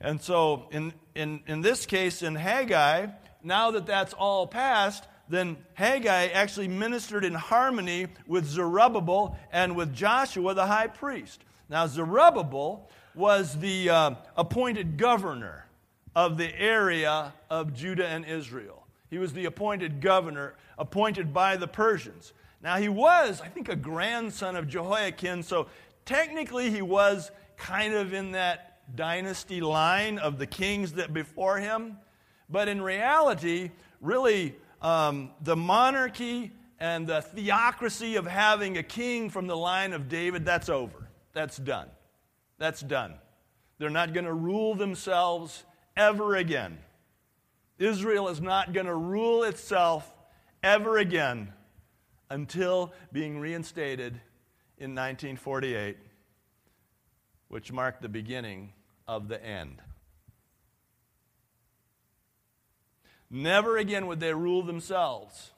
And 0.00 0.20
so, 0.20 0.68
in, 0.70 0.92
in, 1.14 1.40
in 1.46 1.60
this 1.60 1.86
case, 1.86 2.22
in 2.22 2.34
Haggai, 2.34 3.06
now 3.42 3.72
that 3.72 3.86
that's 3.86 4.12
all 4.12 4.46
passed, 4.46 5.04
then 5.28 5.56
Haggai 5.74 6.28
actually 6.28 6.68
ministered 6.68 7.24
in 7.24 7.34
harmony 7.34 8.06
with 8.26 8.46
Zerubbabel 8.46 9.36
and 9.52 9.76
with 9.76 9.92
Joshua 9.92 10.54
the 10.54 10.66
high 10.66 10.86
priest. 10.86 11.42
Now, 11.68 11.86
Zerubbabel 11.86 12.88
was 13.14 13.58
the 13.58 13.90
uh, 13.90 14.14
appointed 14.36 14.96
governor 14.96 15.66
of 16.14 16.38
the 16.38 16.58
area 16.58 17.34
of 17.50 17.74
Judah 17.74 18.06
and 18.06 18.24
Israel. 18.24 18.86
He 19.10 19.18
was 19.18 19.32
the 19.32 19.46
appointed 19.46 20.00
governor, 20.00 20.54
appointed 20.78 21.34
by 21.34 21.56
the 21.56 21.66
Persians. 21.66 22.32
Now, 22.62 22.76
he 22.76 22.88
was, 22.88 23.40
I 23.40 23.48
think, 23.48 23.68
a 23.68 23.76
grandson 23.76 24.56
of 24.56 24.68
Jehoiakim, 24.68 25.42
so 25.42 25.66
technically 26.04 26.70
he 26.70 26.82
was 26.82 27.30
kind 27.56 27.94
of 27.94 28.12
in 28.12 28.32
that 28.32 28.77
dynasty 28.94 29.60
line 29.60 30.18
of 30.18 30.38
the 30.38 30.46
kings 30.46 30.92
that 30.92 31.12
before 31.12 31.58
him. 31.58 31.98
But 32.48 32.68
in 32.68 32.80
reality, 32.80 33.70
really, 34.00 34.54
um, 34.80 35.30
the 35.42 35.56
monarchy 35.56 36.52
and 36.80 37.06
the 37.06 37.20
theocracy 37.20 38.16
of 38.16 38.26
having 38.26 38.78
a 38.78 38.82
king 38.82 39.30
from 39.30 39.46
the 39.46 39.56
line 39.56 39.92
of 39.92 40.08
David, 40.08 40.44
that's 40.44 40.68
over. 40.68 41.08
That's 41.32 41.56
done. 41.56 41.88
That's 42.58 42.80
done. 42.80 43.14
They're 43.78 43.90
not 43.90 44.12
going 44.12 44.26
to 44.26 44.32
rule 44.32 44.74
themselves 44.74 45.64
ever 45.96 46.36
again. 46.36 46.78
Israel 47.78 48.28
is 48.28 48.40
not 48.40 48.72
going 48.72 48.86
to 48.86 48.94
rule 48.94 49.44
itself 49.44 50.12
ever 50.62 50.98
again 50.98 51.52
until 52.30 52.92
being 53.12 53.38
reinstated 53.38 54.20
in 54.78 54.94
1948, 54.94 55.96
which 57.48 57.72
marked 57.72 58.02
the 58.02 58.08
beginning 58.08 58.72
of 59.06 59.28
the 59.28 59.44
end. 59.44 59.80
Never 63.30 63.76
again 63.76 64.06
would 64.06 64.20
they 64.20 64.32
rule 64.32 64.62
themselves. 64.62 65.52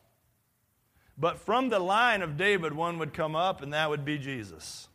But 1.16 1.38
from 1.38 1.68
the 1.68 1.78
line 1.78 2.22
of 2.22 2.36
David, 2.36 2.72
one 2.72 2.98
would 2.98 3.12
come 3.12 3.36
up, 3.36 3.62
and 3.62 3.72
that 3.72 3.90
would 3.90 4.04
be 4.04 4.18
Jesus. 4.18 4.88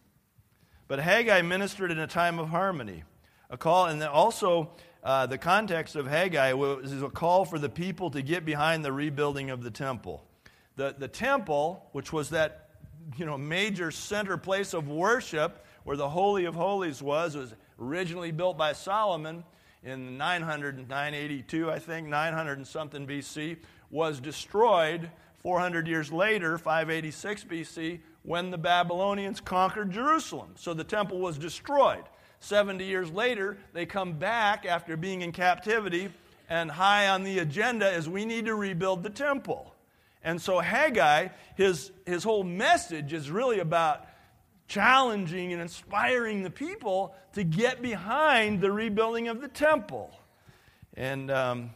But 0.87 0.99
Haggai 0.99 1.41
ministered 1.41 1.91
in 1.91 1.99
a 1.99 2.07
time 2.07 2.39
of 2.39 2.49
harmony. 2.49 3.03
A 3.49 3.57
call, 3.57 3.85
and 3.85 4.01
also 4.03 4.71
uh, 5.03 5.27
the 5.27 5.37
context 5.37 5.95
of 5.95 6.07
Haggai 6.07 6.53
was 6.53 7.01
a 7.01 7.09
call 7.09 7.45
for 7.45 7.59
the 7.59 7.69
people 7.69 8.09
to 8.11 8.21
get 8.21 8.43
behind 8.43 8.83
the 8.83 8.91
rebuilding 8.91 9.51
of 9.51 9.63
the 9.63 9.69
temple. 9.69 10.23
The, 10.75 10.95
the 10.97 11.07
temple, 11.07 11.87
which 11.91 12.11
was 12.11 12.31
that 12.31 12.69
you 13.17 13.25
know, 13.25 13.37
major 13.37 13.91
center 13.91 14.35
place 14.35 14.73
of 14.73 14.87
worship 14.87 15.63
where 15.85 15.95
the 15.95 16.09
Holy 16.09 16.45
of 16.45 16.55
Holies 16.55 17.01
was, 17.01 17.37
was 17.37 17.53
originally 17.79 18.31
built 18.31 18.57
by 18.57 18.73
Solomon 18.73 19.45
in 19.83 20.17
900, 20.17 20.77
982, 20.89 21.71
I 21.71 21.79
think, 21.79 22.07
900 22.07 22.57
and 22.57 22.67
something 22.67 23.07
BC, 23.07 23.57
was 23.91 24.19
destroyed 24.19 25.09
400 25.37 25.87
years 25.87 26.11
later, 26.11 26.57
586 26.57 27.43
BC, 27.43 27.99
when 28.23 28.49
the 28.49 28.57
Babylonians 28.57 29.39
conquered 29.39 29.91
Jerusalem. 29.91 30.49
So 30.55 30.73
the 30.73 30.83
temple 30.83 31.19
was 31.19 31.37
destroyed. 31.37 32.03
70 32.39 32.83
years 32.83 33.11
later, 33.11 33.57
they 33.73 33.85
come 33.85 34.13
back 34.13 34.65
after 34.65 34.97
being 34.97 35.21
in 35.21 35.31
captivity, 35.31 36.09
and 36.49 36.71
high 36.71 37.09
on 37.09 37.23
the 37.23 37.39
agenda 37.39 37.87
is 37.91 38.09
we 38.09 38.25
need 38.25 38.45
to 38.45 38.55
rebuild 38.55 39.03
the 39.03 39.09
temple. 39.11 39.75
And 40.23 40.41
so 40.41 40.59
Haggai, 40.59 41.27
his, 41.55 41.91
his 42.07 42.23
whole 42.23 42.43
message 42.43 43.13
is 43.13 43.29
really 43.29 43.59
about 43.59 44.07
challenging 44.67 45.53
and 45.53 45.61
inspiring 45.61 46.43
the 46.43 46.49
people 46.49 47.15
to 47.33 47.43
get 47.43 47.81
behind 47.81 48.61
the 48.61 48.71
rebuilding 48.71 49.27
of 49.27 49.41
the 49.41 49.47
temple. 49.47 50.11
And, 50.95 51.29
um, 51.29 51.71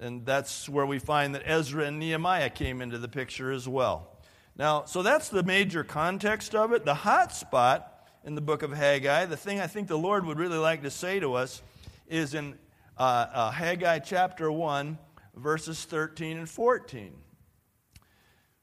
and 0.00 0.24
that's 0.24 0.68
where 0.68 0.86
we 0.86 0.98
find 0.98 1.34
that 1.34 1.42
Ezra 1.44 1.84
and 1.84 1.98
Nehemiah 1.98 2.50
came 2.50 2.80
into 2.80 2.98
the 2.98 3.08
picture 3.08 3.52
as 3.52 3.68
well. 3.68 4.08
Now, 4.56 4.84
so 4.84 5.02
that's 5.02 5.28
the 5.28 5.42
major 5.42 5.84
context 5.84 6.54
of 6.54 6.72
it. 6.72 6.84
The 6.84 6.94
hot 6.94 7.34
spot 7.34 8.08
in 8.24 8.34
the 8.34 8.40
book 8.40 8.62
of 8.62 8.72
Haggai. 8.72 9.26
The 9.26 9.36
thing 9.36 9.60
I 9.60 9.66
think 9.66 9.88
the 9.88 9.98
Lord 9.98 10.24
would 10.26 10.38
really 10.38 10.58
like 10.58 10.82
to 10.82 10.90
say 10.90 11.20
to 11.20 11.34
us 11.34 11.62
is 12.08 12.34
in 12.34 12.54
uh, 12.96 13.02
uh, 13.02 13.50
Haggai 13.50 13.98
chapter 13.98 14.50
1, 14.50 14.98
verses 15.36 15.84
13 15.84 16.38
and 16.38 16.48
14. 16.48 17.12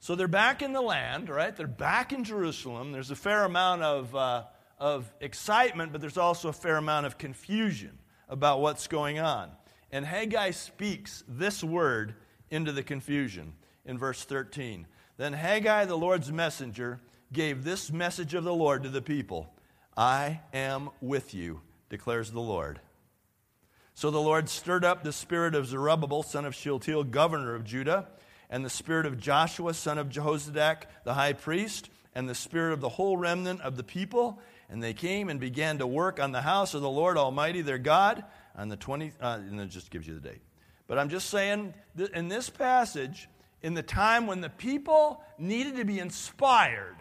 So 0.01 0.15
they're 0.15 0.27
back 0.27 0.63
in 0.63 0.73
the 0.73 0.81
land, 0.81 1.29
right? 1.29 1.55
They're 1.55 1.67
back 1.67 2.11
in 2.11 2.23
Jerusalem. 2.23 2.91
There's 2.91 3.11
a 3.11 3.15
fair 3.15 3.45
amount 3.45 3.83
of, 3.83 4.15
uh, 4.15 4.43
of 4.79 5.13
excitement, 5.21 5.91
but 5.91 6.01
there's 6.01 6.17
also 6.17 6.49
a 6.49 6.53
fair 6.53 6.77
amount 6.77 7.05
of 7.05 7.19
confusion 7.19 7.99
about 8.27 8.61
what's 8.61 8.87
going 8.87 9.19
on. 9.19 9.51
And 9.91 10.03
Haggai 10.03 10.51
speaks 10.51 11.23
this 11.27 11.63
word 11.63 12.15
into 12.49 12.71
the 12.71 12.81
confusion 12.81 13.53
in 13.85 13.99
verse 13.99 14.23
13. 14.23 14.87
Then 15.17 15.33
Haggai, 15.33 15.85
the 15.85 15.95
Lord's 15.95 16.31
messenger, 16.31 16.99
gave 17.31 17.63
this 17.63 17.91
message 17.91 18.33
of 18.33 18.43
the 18.43 18.55
Lord 18.55 18.81
to 18.81 18.89
the 18.89 19.03
people 19.03 19.53
I 19.95 20.39
am 20.51 20.89
with 20.99 21.35
you, 21.35 21.61
declares 21.89 22.31
the 22.31 22.41
Lord. 22.41 22.79
So 23.93 24.09
the 24.09 24.19
Lord 24.19 24.49
stirred 24.49 24.83
up 24.83 25.03
the 25.03 25.13
spirit 25.13 25.53
of 25.53 25.67
Zerubbabel, 25.67 26.23
son 26.23 26.45
of 26.45 26.55
Shealtiel, 26.55 27.03
governor 27.03 27.53
of 27.53 27.65
Judah, 27.65 28.07
and 28.51 28.65
the 28.65 28.69
spirit 28.69 29.05
of 29.05 29.17
Joshua, 29.17 29.73
son 29.73 29.97
of 29.97 30.09
Jehozadak, 30.09 30.83
the 31.05 31.13
high 31.13 31.33
priest, 31.33 31.89
and 32.13 32.29
the 32.29 32.35
spirit 32.35 32.73
of 32.73 32.81
the 32.81 32.89
whole 32.89 33.15
remnant 33.15 33.61
of 33.61 33.77
the 33.77 33.83
people. 33.83 34.39
And 34.69 34.83
they 34.83 34.93
came 34.93 35.29
and 35.29 35.39
began 35.39 35.79
to 35.79 35.87
work 35.87 36.19
on 36.19 36.33
the 36.33 36.41
house 36.41 36.73
of 36.73 36.81
the 36.81 36.89
Lord 36.89 37.17
Almighty, 37.17 37.61
their 37.61 37.77
God, 37.77 38.23
on 38.55 38.67
the 38.67 38.77
20th, 38.77 39.13
uh, 39.21 39.39
and 39.39 39.59
it 39.59 39.69
just 39.69 39.89
gives 39.89 40.05
you 40.05 40.13
the 40.13 40.29
date. 40.29 40.41
But 40.87 40.99
I'm 40.99 41.09
just 41.09 41.29
saying, 41.29 41.73
in 42.13 42.27
this 42.27 42.49
passage, 42.49 43.29
in 43.61 43.73
the 43.73 43.83
time 43.83 44.27
when 44.27 44.41
the 44.41 44.49
people 44.49 45.23
needed 45.37 45.77
to 45.77 45.85
be 45.85 45.99
inspired, 45.99 46.97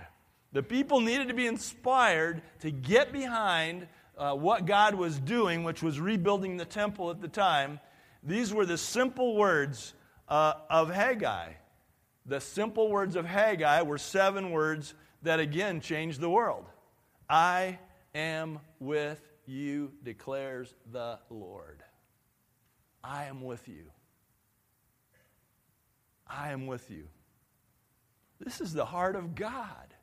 the 0.53 0.63
people 0.63 1.01
needed 1.01 1.29
to 1.29 1.35
be 1.35 1.47
inspired 1.47 2.43
to 2.61 2.71
get 2.71 3.13
behind 3.13 3.89
uh, 4.17 4.35
what 4.35 4.67
God 4.67 4.95
was 4.95 5.19
doing, 5.19 5.65
which 5.65 5.83
was 5.83 5.99
rebuilding 5.99 6.57
the 6.57 6.65
temple 6.65 7.11
at 7.11 7.21
the 7.21 7.29
time. 7.29 7.81
These 8.23 8.53
were 8.53 8.67
the 8.67 8.79
simple 8.79 9.35
words 9.35 9.95
uh, 10.31 10.55
of 10.71 10.91
Haggai. 10.91 11.53
The 12.25 12.41
simple 12.41 12.89
words 12.89 13.17
of 13.17 13.27
Haggai 13.27 13.83
were 13.83 13.99
seven 13.99 14.53
words 14.53 14.95
that 15.23 15.41
again 15.41 15.81
changed 15.81 16.21
the 16.21 16.31
world. 16.31 16.65
I 17.29 17.79
am 18.15 18.61
with 18.79 19.21
you, 19.47 19.93
declares 20.03 20.75
the 20.91 21.19
Lord. 21.29 21.83
I 23.03 23.25
am 23.25 23.43
with 23.43 23.69
you. 23.69 23.91
I 26.27 26.53
am 26.53 26.67
with 26.67 26.91
you. 26.91 27.09
This 28.39 28.61
is 28.61 28.73
the 28.73 28.85
heart 28.85 29.17
of 29.17 29.35
God 29.35 29.95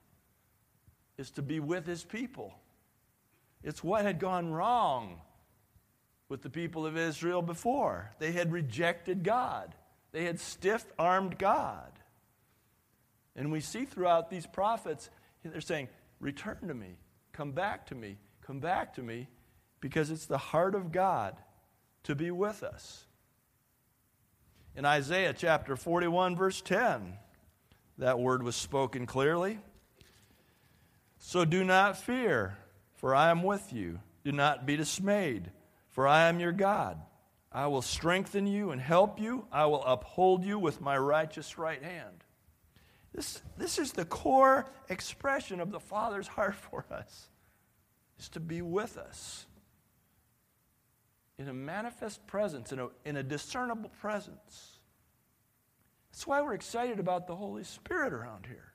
is 1.17 1.31
to 1.31 1.41
be 1.41 1.60
with 1.60 1.86
his 1.86 2.03
people. 2.03 2.53
It's 3.63 3.84
what 3.84 4.03
had 4.03 4.19
gone 4.19 4.51
wrong 4.51 5.22
with 6.29 6.41
the 6.41 6.50
people 6.50 6.86
of 6.86 6.98
Israel 6.98 7.41
before. 7.41 8.12
They 8.19 8.31
had 8.31 8.51
rejected 8.51 9.24
God, 9.24 9.74
they 10.17 10.25
had 10.25 10.39
stiff 10.39 10.83
armed 10.97 11.38
God. 11.38 11.91
And 13.36 13.51
we 13.51 13.59
see 13.59 13.86
throughout 13.86 14.31
these 14.31 14.47
prophets, 14.47 15.12
they're 15.43 15.62
saying, 15.62 15.89
Return 16.19 16.57
to 16.69 16.74
me, 16.74 16.97
come 17.33 17.51
back 17.51 17.86
to 17.88 17.95
me, 17.95 18.17
come 18.41 18.59
back 18.59 18.95
to 18.95 19.03
me, 19.03 19.27
because 19.79 20.09
it's 20.09 20.25
the 20.25 20.39
heart 20.39 20.74
of 20.74 20.91
God 20.91 21.36
to 22.05 22.15
be 22.15 22.31
with 22.31 22.63
us. 22.63 23.05
In 24.75 24.86
Isaiah 24.86 25.36
chapter 25.38 25.75
41, 25.75 26.36
verse 26.36 26.62
10, 26.62 27.13
that 28.00 28.19
word 28.19 28.41
was 28.41 28.55
spoken 28.55 29.05
clearly. 29.05 29.59
So 31.19 31.45
do 31.45 31.63
not 31.63 31.95
fear, 31.95 32.57
for 32.95 33.13
I 33.13 33.29
am 33.29 33.43
with 33.43 33.71
you. 33.71 34.00
Do 34.25 34.31
not 34.31 34.65
be 34.65 34.77
dismayed, 34.77 35.51
for 35.89 36.07
I 36.07 36.27
am 36.27 36.39
your 36.39 36.53
God. 36.53 37.00
I 37.51 37.68
will 37.68 37.82
strengthen 37.82 38.46
you 38.46 38.72
and 38.72 38.82
help 38.82 39.20
you. 39.20 39.46
I 39.51 39.66
will 39.66 39.84
uphold 39.84 40.44
you 40.44 40.60
with 40.60 40.82
my 40.82 40.98
righteous 40.98 41.58
right 41.58 41.82
hand. 41.82 42.24
This, 43.13 43.42
this 43.58 43.80
is 43.80 43.94
the 43.94 44.06
core 44.06 44.70
expression 44.89 45.60
of 45.60 45.72
the 45.72 45.80
Father's 45.80 46.27
heart 46.27 46.56
for 46.72 46.86
us, 46.92 47.30
is 48.20 48.30
to 48.30 48.39
be 48.39 48.62
with 48.62 48.98
us 48.98 49.46
in 51.38 51.48
a 51.48 51.54
manifest 51.54 52.25
presence, 52.27 52.72
in 52.72 52.80
a, 52.80 52.88
in 53.06 53.18
a 53.18 53.24
discernible 53.24 53.89
presence. 54.01 54.80
That's 56.12 56.25
why 56.25 56.42
we're 56.42 56.56
excited 56.56 57.00
about 57.00 57.27
the 57.27 57.36
Holy 57.36 57.63
Spirit 57.63 58.12
around 58.12 58.48
here. 58.48 58.74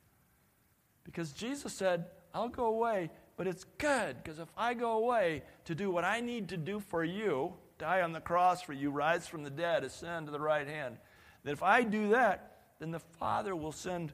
Because 1.05 1.33
Jesus 1.33 1.73
said, 1.73 2.07
I'll 2.33 2.49
go 2.49 2.67
away, 2.67 3.11
but 3.37 3.47
it's 3.47 3.65
good 3.79 4.23
because 4.23 4.39
if 4.39 4.49
I 4.57 4.75
go 4.75 4.93
away 4.93 5.43
to 5.65 5.75
do 5.75 5.91
what 5.91 6.05
I 6.05 6.21
need 6.21 6.49
to 6.51 6.57
do 6.57 6.79
for 6.79 7.03
you, 7.03 7.55
die 7.83 8.03
on 8.03 8.13
the 8.13 8.21
cross 8.21 8.63
for 8.63 8.73
you, 8.73 8.93
rise 8.93 9.27
from 9.27 9.43
the 9.43 9.51
dead, 9.51 9.83
ascend 9.83 10.27
to 10.27 10.33
the 10.33 10.39
right 10.39 10.69
hand, 10.69 10.99
That 11.43 11.51
if 11.51 11.65
I 11.65 11.83
do 11.83 12.11
that, 12.11 12.59
then 12.79 12.93
the 12.93 13.01
Father 13.01 13.57
will 13.57 13.73
send 13.73 14.13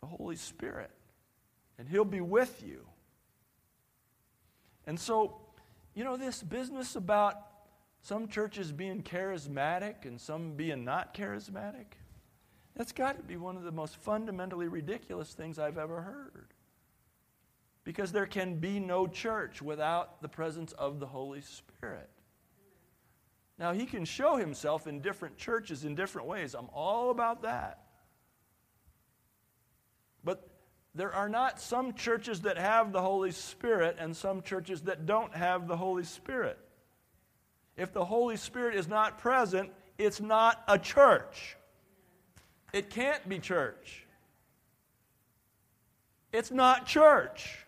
the 0.00 0.06
Holy 0.06 0.36
Spirit 0.36 0.90
and 1.78 1.86
He'll 1.86 2.06
be 2.06 2.22
with 2.22 2.62
you. 2.66 2.86
And 4.86 4.98
so, 4.98 5.42
you 5.94 6.04
know, 6.04 6.16
this 6.16 6.42
business 6.42 6.96
about 6.96 7.36
some 8.00 8.28
churches 8.28 8.72
being 8.72 9.02
charismatic 9.02 10.06
and 10.06 10.18
some 10.18 10.54
being 10.54 10.86
not 10.86 11.12
charismatic, 11.12 11.98
that's 12.74 12.92
got 12.92 13.18
to 13.18 13.22
be 13.22 13.36
one 13.36 13.58
of 13.58 13.64
the 13.64 13.72
most 13.72 13.96
fundamentally 13.96 14.68
ridiculous 14.68 15.34
things 15.34 15.58
I've 15.58 15.78
ever 15.78 16.00
heard. 16.00 16.54
Because 17.84 18.10
there 18.10 18.26
can 18.26 18.56
be 18.56 18.80
no 18.80 19.06
church 19.06 19.60
without 19.60 20.22
the 20.22 20.28
presence 20.28 20.72
of 20.72 20.98
the 20.98 21.06
Holy 21.06 21.42
Spirit. 21.42 22.08
Now, 23.58 23.72
He 23.72 23.86
can 23.86 24.04
show 24.04 24.36
Himself 24.36 24.86
in 24.86 25.00
different 25.00 25.36
churches 25.36 25.84
in 25.84 25.94
different 25.94 26.28
ways. 26.28 26.54
I'm 26.54 26.68
all 26.72 27.10
about 27.10 27.42
that. 27.42 27.80
But 30.24 30.48
there 30.94 31.12
are 31.12 31.28
not 31.28 31.60
some 31.60 31.94
churches 31.94 32.42
that 32.42 32.56
have 32.56 32.92
the 32.92 33.02
Holy 33.02 33.32
Spirit 33.32 33.96
and 33.98 34.16
some 34.16 34.42
churches 34.42 34.82
that 34.82 35.06
don't 35.06 35.34
have 35.34 35.66
the 35.66 35.76
Holy 35.76 36.04
Spirit. 36.04 36.58
If 37.76 37.92
the 37.92 38.04
Holy 38.04 38.36
Spirit 38.36 38.76
is 38.76 38.86
not 38.88 39.18
present, 39.18 39.70
it's 39.98 40.20
not 40.20 40.62
a 40.68 40.78
church. 40.78 41.56
It 42.72 42.90
can't 42.90 43.28
be 43.28 43.38
church. 43.38 44.04
It's 46.32 46.50
not 46.50 46.86
church. 46.86 47.63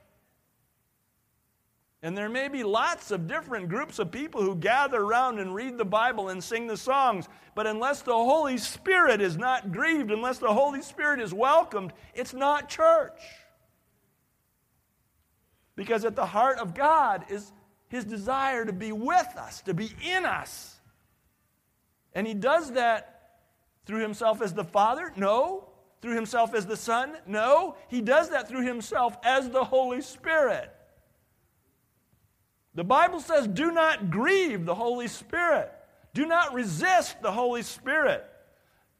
And 2.07 2.17
there 2.17 2.29
may 2.29 2.47
be 2.47 2.63
lots 2.63 3.11
of 3.11 3.27
different 3.27 3.69
groups 3.69 3.99
of 3.99 4.13
people 4.13 4.41
who 4.41 4.55
gather 4.55 5.03
around 5.03 5.41
and 5.41 5.53
read 5.53 5.77
the 5.77 5.85
Bible 5.85 6.29
and 6.29 6.43
sing 6.43 6.69
the 6.69 6.77
songs, 6.77 7.29
but 7.57 7.67
unless 7.67 8.03
the 8.03 8.13
Holy 8.13 8.59
Spirit 8.59 9.21
is 9.21 9.37
not 9.37 9.73
grieved, 9.73 10.13
unless 10.13 10.39
the 10.39 10.53
Holy 10.53 10.83
Spirit 10.83 11.21
is 11.21 11.35
welcomed, 11.35 11.93
it's 12.15 12.33
not 12.33 12.69
church. 12.69 13.21
Because 15.75 16.05
at 16.05 16.15
the 16.15 16.27
heart 16.27 16.61
of 16.61 16.75
God 16.75 17.25
is 17.29 17.51
his 17.89 18.05
desire 18.05 18.65
to 18.65 18.73
be 18.73 18.93
with 18.93 19.37
us, 19.37 19.63
to 19.63 19.75
be 19.75 19.91
in 20.09 20.25
us. 20.25 20.79
And 22.13 22.25
he 22.25 22.35
does 22.35 22.71
that 22.75 23.41
through 23.85 24.03
himself 24.03 24.41
as 24.43 24.55
the 24.55 24.63
Father? 24.63 25.13
No. 25.17 25.71
Through 26.03 26.15
himself 26.15 26.55
as 26.55 26.67
the 26.67 26.77
Son? 26.77 27.17
No. 27.27 27.75
He 27.89 28.01
does 28.01 28.31
that 28.31 28.47
through 28.47 28.65
himself 28.65 29.17
as 29.25 29.51
the 29.51 29.65
Holy 29.65 30.03
Spirit. 30.03 30.73
The 32.77 32.85
Bible 32.85 33.21
says, 33.21 33.49
do 33.49 33.73
not 33.73 34.11
grieve 34.11 34.67
the 34.67 34.75
Holy 34.75 35.09
Spirit. 35.09 35.73
Do 36.13 36.27
not 36.27 36.53
resist 36.53 37.21
the 37.23 37.33
Holy 37.33 37.63
Spirit. 37.63 38.25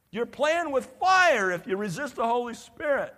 You're 0.09 0.25
playing 0.25 0.71
with 0.71 0.87
fire 0.99 1.51
if 1.51 1.67
you 1.67 1.77
resist 1.77 2.15
the 2.15 2.25
Holy 2.25 2.55
Spirit. 2.55 3.13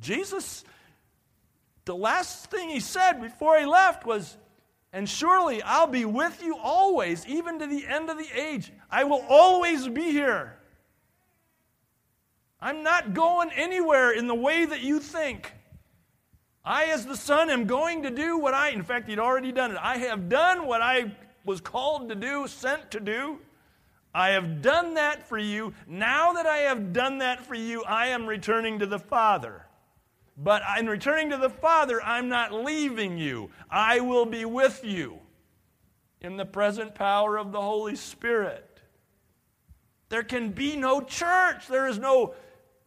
Jesus, 0.00 0.64
the 1.84 1.94
last 1.94 2.50
thing 2.50 2.70
he 2.70 2.80
said 2.80 3.20
before 3.20 3.58
he 3.58 3.66
left 3.66 4.06
was, 4.06 4.38
And 4.94 5.06
surely 5.06 5.60
I'll 5.62 5.86
be 5.86 6.06
with 6.06 6.42
you 6.42 6.56
always, 6.56 7.26
even 7.26 7.58
to 7.58 7.66
the 7.66 7.86
end 7.86 8.08
of 8.08 8.16
the 8.16 8.28
age. 8.34 8.72
I 8.90 9.04
will 9.04 9.24
always 9.28 9.88
be 9.88 10.10
here. 10.10 10.55
I'm 12.60 12.82
not 12.82 13.14
going 13.14 13.50
anywhere 13.52 14.12
in 14.12 14.26
the 14.26 14.34
way 14.34 14.64
that 14.64 14.80
you 14.80 15.00
think. 15.00 15.52
I, 16.64 16.86
as 16.86 17.06
the 17.06 17.16
Son, 17.16 17.50
am 17.50 17.66
going 17.66 18.02
to 18.02 18.10
do 18.10 18.38
what 18.38 18.54
I, 18.54 18.70
in 18.70 18.82
fact, 18.82 19.08
he'd 19.08 19.18
already 19.18 19.52
done 19.52 19.70
it. 19.70 19.78
I 19.80 19.98
have 19.98 20.28
done 20.28 20.66
what 20.66 20.82
I 20.82 21.14
was 21.44 21.60
called 21.60 22.08
to 22.08 22.14
do, 22.14 22.48
sent 22.48 22.90
to 22.90 23.00
do. 23.00 23.38
I 24.12 24.30
have 24.30 24.62
done 24.62 24.94
that 24.94 25.28
for 25.28 25.38
you. 25.38 25.74
Now 25.86 26.32
that 26.32 26.46
I 26.46 26.58
have 26.58 26.92
done 26.92 27.18
that 27.18 27.44
for 27.44 27.54
you, 27.54 27.84
I 27.84 28.08
am 28.08 28.26
returning 28.26 28.78
to 28.78 28.86
the 28.86 28.98
Father. 28.98 29.66
But 30.36 30.62
in 30.78 30.88
returning 30.88 31.30
to 31.30 31.36
the 31.36 31.50
Father, 31.50 32.02
I'm 32.02 32.28
not 32.28 32.52
leaving 32.52 33.16
you. 33.16 33.50
I 33.70 34.00
will 34.00 34.26
be 34.26 34.44
with 34.44 34.82
you 34.82 35.20
in 36.20 36.36
the 36.36 36.44
present 36.44 36.94
power 36.94 37.36
of 37.36 37.52
the 37.52 37.60
Holy 37.60 37.94
Spirit. 37.94 38.80
There 40.08 40.22
can 40.22 40.50
be 40.50 40.76
no 40.76 41.00
church. 41.00 41.68
There 41.68 41.86
is 41.86 41.98
no 41.98 42.34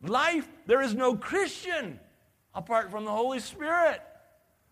life. 0.01 0.47
There 0.65 0.81
is 0.81 0.93
no 0.93 1.15
Christian 1.15 1.99
apart 2.53 2.91
from 2.91 3.05
the 3.05 3.11
Holy 3.11 3.39
Spirit. 3.39 4.01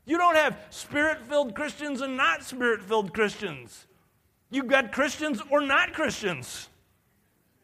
You 0.05 0.17
don't 0.17 0.35
have 0.35 0.57
spirit 0.69 1.21
filled 1.21 1.53
Christians 1.53 2.01
and 2.01 2.15
not 2.15 2.43
spirit 2.43 2.81
filled 2.81 3.13
Christians. 3.13 3.87
You've 4.49 4.67
got 4.67 4.91
Christians 4.91 5.41
or 5.49 5.61
not 5.61 5.93
Christians. 5.93 6.69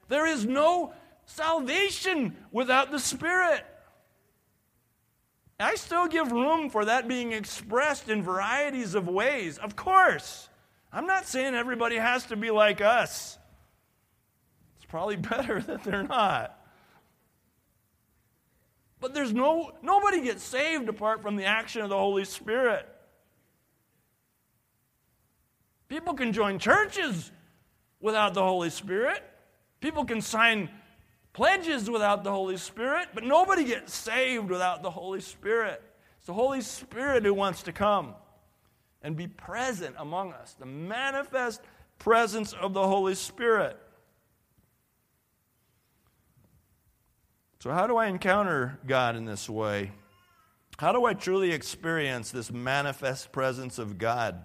There 0.09 0.25
is 0.25 0.45
no 0.45 0.93
salvation 1.25 2.35
without 2.51 2.91
the 2.91 2.99
Spirit. 2.99 3.65
I 5.59 5.75
still 5.75 6.07
give 6.07 6.31
room 6.31 6.69
for 6.69 6.85
that 6.85 7.07
being 7.07 7.31
expressed 7.31 8.09
in 8.09 8.21
varieties 8.21 8.95
of 8.95 9.07
ways, 9.07 9.57
of 9.57 9.75
course. 9.75 10.49
I'm 10.91 11.07
not 11.07 11.25
saying 11.25 11.55
everybody 11.55 11.95
has 11.95 12.25
to 12.25 12.35
be 12.35 12.51
like 12.51 12.81
us. 12.81 13.37
It's 14.77 14.85
probably 14.85 15.15
better 15.31 15.61
that 15.61 15.83
they're 15.83 16.03
not. 16.03 16.59
But 19.03 19.13
there's 19.13 19.33
no 19.33 19.73
nobody 19.81 20.21
gets 20.21 20.41
saved 20.41 20.87
apart 20.87 21.21
from 21.21 21.35
the 21.35 21.43
action 21.43 21.81
of 21.81 21.89
the 21.89 21.97
Holy 21.97 22.23
Spirit. 22.23 22.87
People 25.89 26.13
can 26.13 26.31
join 26.31 26.57
churches 26.57 27.29
without 27.99 28.33
the 28.33 28.41
Holy 28.41 28.69
Spirit. 28.69 29.21
People 29.81 30.05
can 30.05 30.21
sign 30.21 30.69
pledges 31.33 31.89
without 31.89 32.23
the 32.23 32.31
Holy 32.31 32.55
Spirit, 32.55 33.09
but 33.13 33.25
nobody 33.25 33.65
gets 33.65 33.93
saved 33.93 34.49
without 34.49 34.81
the 34.81 34.91
Holy 34.91 35.19
Spirit. 35.19 35.83
It's 36.19 36.27
the 36.27 36.33
Holy 36.33 36.61
Spirit 36.61 37.25
who 37.25 37.33
wants 37.33 37.61
to 37.63 37.73
come 37.73 38.15
and 39.01 39.17
be 39.17 39.27
present 39.27 39.97
among 39.99 40.31
us, 40.31 40.55
the 40.57 40.65
manifest 40.65 41.59
presence 41.99 42.53
of 42.53 42.73
the 42.73 42.87
Holy 42.87 43.15
Spirit. 43.15 43.77
So, 47.63 47.71
how 47.71 47.87
do 47.87 47.95
I 47.95 48.07
encounter 48.07 48.77
God 48.85 49.15
in 49.15 49.23
this 49.23 49.49
way? 49.49 49.93
How 50.79 50.91
do 50.91 51.05
I 51.05 51.13
truly 51.13 51.53
experience 51.53 52.29
this 52.29 52.51
manifest 52.51 53.31
presence 53.31 53.79
of 53.79 53.97
God? 53.97 54.43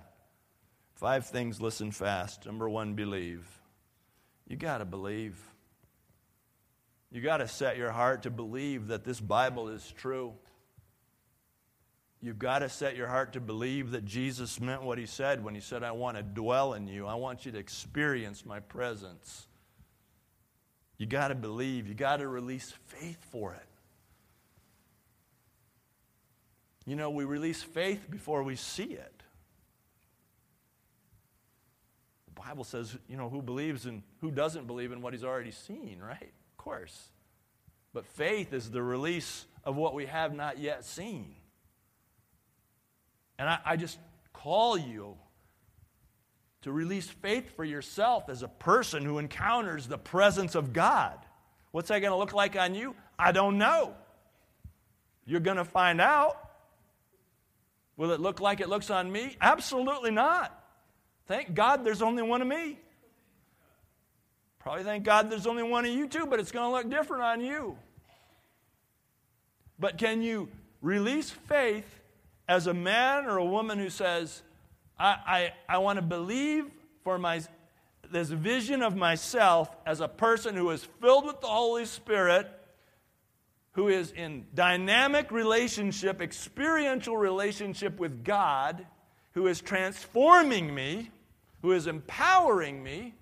Five 0.95 1.27
things, 1.27 1.61
listen 1.61 1.91
fast. 1.91 2.47
Number 2.47 2.69
one, 2.69 2.95
believe. 2.95 3.45
You 4.47 4.57
got 4.57 4.79
to 4.79 4.85
believe. 4.85 5.37
You 7.11 7.21
got 7.21 7.39
to 7.39 7.49
set 7.49 7.77
your 7.77 7.91
heart 7.91 8.23
to 8.23 8.31
believe 8.31 8.87
that 8.87 9.03
this 9.03 9.19
Bible 9.19 9.69
is 9.69 9.93
true. 9.97 10.35
You've 12.23 12.39
got 12.39 12.61
to 12.61 12.69
set 12.69 12.95
your 12.95 13.09
heart 13.09 13.33
to 13.33 13.41
believe 13.41 13.91
that 13.91 14.05
Jesus 14.05 14.61
meant 14.61 14.85
what 14.85 14.97
he 14.97 15.07
said 15.07 15.43
when 15.43 15.57
he 15.57 15.61
said, 15.61 15.83
I 15.83 15.91
want 15.91 16.19
to 16.19 16.23
dwell 16.23 16.75
in 16.75 16.87
you. 16.87 17.09
I 17.09 17.17
want 17.17 17.45
you 17.45 17.51
to 17.51 17.59
experience 17.59 18.47
my 18.47 18.61
presence. 18.61 19.48
You 20.99 21.07
got 21.07 21.29
to 21.29 21.35
believe. 21.35 21.87
You 21.87 21.95
got 21.95 22.17
to 22.17 22.29
release 22.29 22.75
faith 22.87 23.25
for 23.31 23.55
it. 23.55 23.67
You 26.85 26.97
know, 26.97 27.11
we 27.11 27.25
release 27.25 27.63
faith 27.63 28.11
before 28.11 28.43
we 28.43 28.57
see 28.57 28.85
it. 28.85 29.23
The 32.27 32.43
Bible 32.43 32.65
says, 32.65 32.97
you 33.09 33.17
know, 33.17 33.29
who 33.29 33.43
believes 33.43 33.87
and 33.87 34.03
who 34.21 34.31
doesn't 34.31 34.67
believe 34.67 34.91
in 34.91 35.01
what 35.01 35.13
he's 35.13 35.25
already 35.25 35.51
seen, 35.51 36.01
right? 36.03 36.23
Of 36.23 36.57
course. 36.57 37.11
But 37.93 38.07
faith 38.07 38.53
is 38.53 38.71
the 38.71 38.83
release 38.83 39.47
of 39.65 39.77
what 39.77 39.95
we 39.95 40.07
have 40.07 40.35
not 40.35 40.59
yet 40.59 40.85
seen. 40.85 41.35
And 43.39 43.49
I, 43.49 43.59
I 43.65 43.77
just 43.77 43.99
call 44.33 44.77
you 44.77 45.17
to 46.63 46.73
release 46.73 47.09
faith 47.09 47.55
for 47.55 47.65
yourself 47.65 48.29
as 48.29 48.43
a 48.43 48.49
person 48.49 49.05
who 49.05 49.19
encounters 49.19 49.87
the 49.87 49.99
presence 49.99 50.55
of 50.55 50.73
God. 50.73 51.19
What's 51.71 51.89
that 51.89 52.01
going 52.01 52.13
to 52.13 52.17
look 52.17 52.33
like 52.33 52.57
on 52.57 52.75
you? 52.75 52.95
I 53.19 53.33
don't 53.33 53.59
know. 53.59 53.95
You're 55.25 55.41
going 55.41 55.57
to 55.59 55.65
find 55.65 56.01
out. 56.01 56.51
Will 57.97 58.13
it 58.13 58.21
look 58.21 58.41
like 58.41 58.61
it 58.61 58.69
looks 58.69 58.91
on 58.91 59.11
me? 59.11 59.37
Absolutely 59.41 60.11
not. 60.11 60.55
Thank 61.27 61.55
God 61.55 61.85
there's 61.85 62.01
only 62.01 62.23
one 62.23 62.41
of 62.41 62.49
me. 62.49 62.79
Probably 64.59 64.85
thank 64.85 65.05
God 65.05 65.31
there's 65.31 65.47
only 65.47 65.63
one 65.63 65.85
of 65.85 65.93
you 65.93 66.09
too, 66.09 66.27
but 66.27 66.41
it's 66.41 66.53
going 66.53 66.71
to 66.71 66.77
look 66.77 66.91
different 66.91 67.23
on 67.23 67.41
you. 67.41 67.77
But 69.79 69.99
can 69.99 70.23
you 70.23 70.49
release 70.81 71.31
faith 71.31 71.87
as 72.49 72.67
a 72.67 72.75
man 72.75 73.27
or 73.27 73.37
a 73.37 73.45
woman 73.45 73.79
who 73.79 73.91
says, 73.91 74.43
I, 74.99 75.07
I, 75.07 75.53
I 75.69 75.79
want 75.79 75.97
to 75.97 76.03
believe 76.03 76.67
for 77.05 77.19
my, 77.19 77.43
this 78.11 78.31
vision 78.31 78.83
of 78.83 78.97
myself 78.97 79.75
as 79.87 80.01
a 80.01 80.09
person 80.09 80.55
who 80.55 80.71
is 80.71 80.85
filled 81.01 81.25
with 81.25 81.41
the 81.41 81.47
Holy 81.47 81.85
Spirit, 81.85 82.49
who 83.73 83.89
is 83.89 84.11
in 84.11 84.47
dynamic 84.55 85.31
relationship, 85.31 86.21
experiential 86.21 87.17
relationship 87.17 87.99
with 87.99 88.25
God, 88.25 88.87
who 89.33 89.47
is 89.47 89.61
transforming 89.61 90.75
me, 90.75 91.11
who 91.63 91.73
is 91.73 91.87
empowering 91.87 92.83
me, 92.83 93.15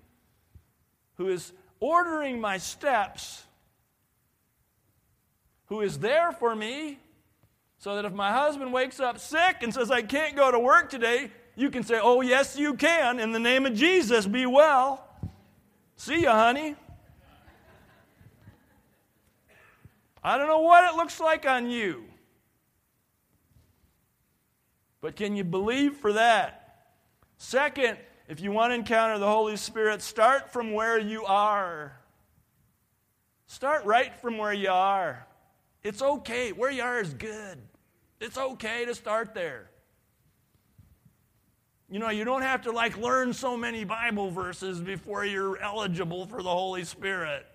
who 1.15 1.27
is 1.27 1.51
ordering 1.79 2.41
my 2.41 2.57
steps, 2.57 3.43
who 5.67 5.81
is 5.81 5.99
there 5.99 6.31
for 6.31 6.55
me, 6.55 6.97
so 7.77 7.95
that 7.95 8.05
if 8.05 8.13
my 8.13 8.31
husband 8.31 8.73
wakes 8.73 8.99
up 8.99 9.19
sick 9.19 9.57
and 9.61 9.73
says, 9.73 9.91
I 9.91 10.01
can't 10.01 10.35
go 10.35 10.51
to 10.51 10.59
work 10.59 10.89
today, 10.89 11.31
you 11.57 11.71
can 11.71 11.83
say, 11.83 11.99
Oh, 12.01 12.21
yes, 12.21 12.55
you 12.55 12.75
can. 12.75 13.19
In 13.19 13.31
the 13.33 13.39
name 13.39 13.65
of 13.65 13.73
Jesus, 13.73 14.25
be 14.27 14.45
well. 14.45 15.03
See 15.97 16.21
ya, 16.21 16.33
honey. 16.33 16.75
I 20.23 20.37
don't 20.37 20.47
know 20.47 20.61
what 20.61 20.83
it 20.83 20.95
looks 20.95 21.19
like 21.19 21.47
on 21.47 21.69
you. 21.69 22.03
But 25.01 25.15
can 25.15 25.35
you 25.35 25.43
believe 25.43 25.95
for 25.95 26.13
that? 26.13 26.85
Second, 27.37 27.97
if 28.27 28.39
you 28.39 28.51
want 28.51 28.71
to 28.71 28.75
encounter 28.75 29.17
the 29.17 29.27
Holy 29.27 29.57
Spirit, 29.57 30.01
start 30.01 30.53
from 30.53 30.73
where 30.73 30.99
you 30.99 31.25
are. 31.25 31.97
Start 33.47 33.83
right 33.85 34.13
from 34.15 34.37
where 34.37 34.53
you 34.53 34.69
are. 34.69 35.25
It's 35.81 36.01
okay. 36.01 36.51
Where 36.51 36.69
you 36.69 36.83
are 36.83 36.99
is 36.99 37.13
good. 37.13 37.57
It's 38.19 38.37
okay 38.37 38.85
to 38.85 38.93
start 38.93 39.33
there. 39.33 39.71
You 41.89 41.99
know, 41.99 42.09
you 42.09 42.25
don't 42.25 42.41
have 42.41 42.63
to 42.63 42.71
like 42.71 42.97
learn 42.97 43.33
so 43.33 43.55
many 43.55 43.85
Bible 43.85 44.29
verses 44.29 44.81
before 44.81 45.23
you're 45.23 45.57
eligible 45.59 46.25
for 46.25 46.43
the 46.43 46.49
Holy 46.49 46.83
Spirit. 46.83 47.45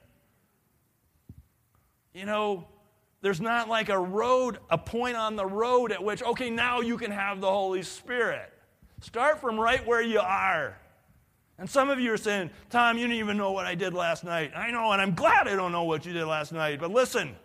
You 2.15 2.25
know, 2.25 2.67
there's 3.21 3.41
not 3.41 3.69
like 3.69 3.89
a 3.89 3.99
road, 3.99 4.59
a 4.71 4.79
point 4.79 5.17
on 5.17 5.37
the 5.37 5.47
road 5.47 5.93
at 5.93 6.03
which, 6.03 6.23
okay, 6.23 6.51
now 6.51 6.81
you 6.81 6.97
can 6.97 7.11
have 7.11 7.41
the 7.41 7.51
Holy 7.51 7.83
Spirit. 7.83 8.53
Start 9.01 9.41
from 9.41 9.61
right 9.61 9.87
where 9.87 10.03
you 10.03 10.21
are. 10.21 10.77
And 11.59 11.69
some 11.69 11.91
of 11.91 12.01
you 12.01 12.13
are 12.13 12.19
saying, 12.19 12.51
Tom, 12.71 12.97
you 12.97 13.07
didn't 13.07 13.19
even 13.19 13.37
know 13.37 13.53
what 13.53 13.67
I 13.67 13.75
did 13.75 13.95
last 13.95 14.25
night. 14.25 14.53
I 14.57 14.71
know, 14.71 14.93
and 14.93 15.01
I'm 15.01 15.15
glad 15.15 15.47
I 15.47 15.55
don't 15.55 15.73
know 15.73 15.85
what 15.85 16.07
you 16.07 16.13
did 16.13 16.25
last 16.25 16.53
night. 16.53 16.81
But 16.81 16.91
listen, 16.91 17.37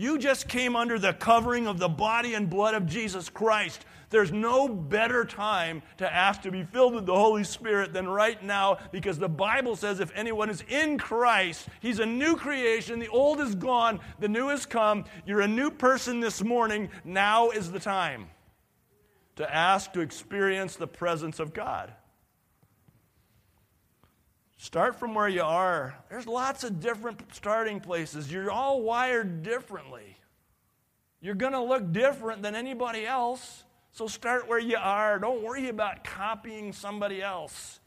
you 0.00 0.16
just 0.16 0.48
came 0.48 0.76
under 0.76 0.98
the 0.98 1.12
covering 1.12 1.66
of 1.66 1.78
the 1.78 1.86
body 1.86 2.32
and 2.32 2.48
blood 2.48 2.74
of 2.74 2.86
Jesus 2.86 3.28
Christ. 3.28 3.84
There's 4.08 4.32
no 4.32 4.66
better 4.66 5.26
time 5.26 5.82
to 5.98 6.10
ask 6.10 6.40
to 6.40 6.50
be 6.50 6.64
filled 6.64 6.94
with 6.94 7.04
the 7.04 7.14
Holy 7.14 7.44
Spirit 7.44 7.92
than 7.92 8.08
right 8.08 8.42
now 8.42 8.78
because 8.92 9.18
the 9.18 9.28
Bible 9.28 9.76
says 9.76 10.00
if 10.00 10.10
anyone 10.14 10.48
is 10.48 10.64
in 10.70 10.96
Christ, 10.96 11.68
he's 11.80 11.98
a 11.98 12.06
new 12.06 12.34
creation. 12.34 12.98
The 12.98 13.08
old 13.08 13.42
is 13.42 13.54
gone, 13.54 14.00
the 14.18 14.28
new 14.28 14.48
has 14.48 14.64
come. 14.64 15.04
You're 15.26 15.42
a 15.42 15.46
new 15.46 15.70
person 15.70 16.20
this 16.20 16.42
morning. 16.42 16.88
Now 17.04 17.50
is 17.50 17.70
the 17.70 17.78
time 17.78 18.30
to 19.36 19.54
ask 19.54 19.92
to 19.92 20.00
experience 20.00 20.76
the 20.76 20.86
presence 20.86 21.40
of 21.40 21.52
God. 21.52 21.92
Start 24.60 24.96
from 24.96 25.14
where 25.14 25.26
you 25.26 25.42
are. 25.42 25.94
There's 26.10 26.26
lots 26.26 26.64
of 26.64 26.80
different 26.80 27.34
starting 27.34 27.80
places. 27.80 28.30
You're 28.30 28.50
all 28.50 28.82
wired 28.82 29.42
differently. 29.42 30.18
You're 31.22 31.34
going 31.34 31.54
to 31.54 31.62
look 31.62 31.92
different 31.92 32.42
than 32.42 32.54
anybody 32.54 33.06
else. 33.06 33.64
So 33.92 34.06
start 34.06 34.46
where 34.46 34.58
you 34.58 34.76
are. 34.76 35.18
Don't 35.18 35.42
worry 35.42 35.70
about 35.70 36.04
copying 36.04 36.74
somebody 36.74 37.22
else. 37.22 37.80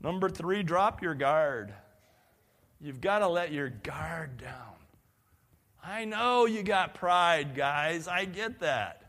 Number 0.00 0.28
three, 0.28 0.62
drop 0.62 1.02
your 1.02 1.14
guard. 1.16 1.74
You've 2.80 3.00
got 3.00 3.18
to 3.18 3.28
let 3.28 3.50
your 3.50 3.70
guard 3.70 4.38
down. 4.38 4.76
I 5.82 6.04
know 6.04 6.46
you 6.46 6.62
got 6.62 6.94
pride, 6.94 7.56
guys. 7.56 8.06
I 8.06 8.24
get 8.24 8.60
that. 8.60 9.02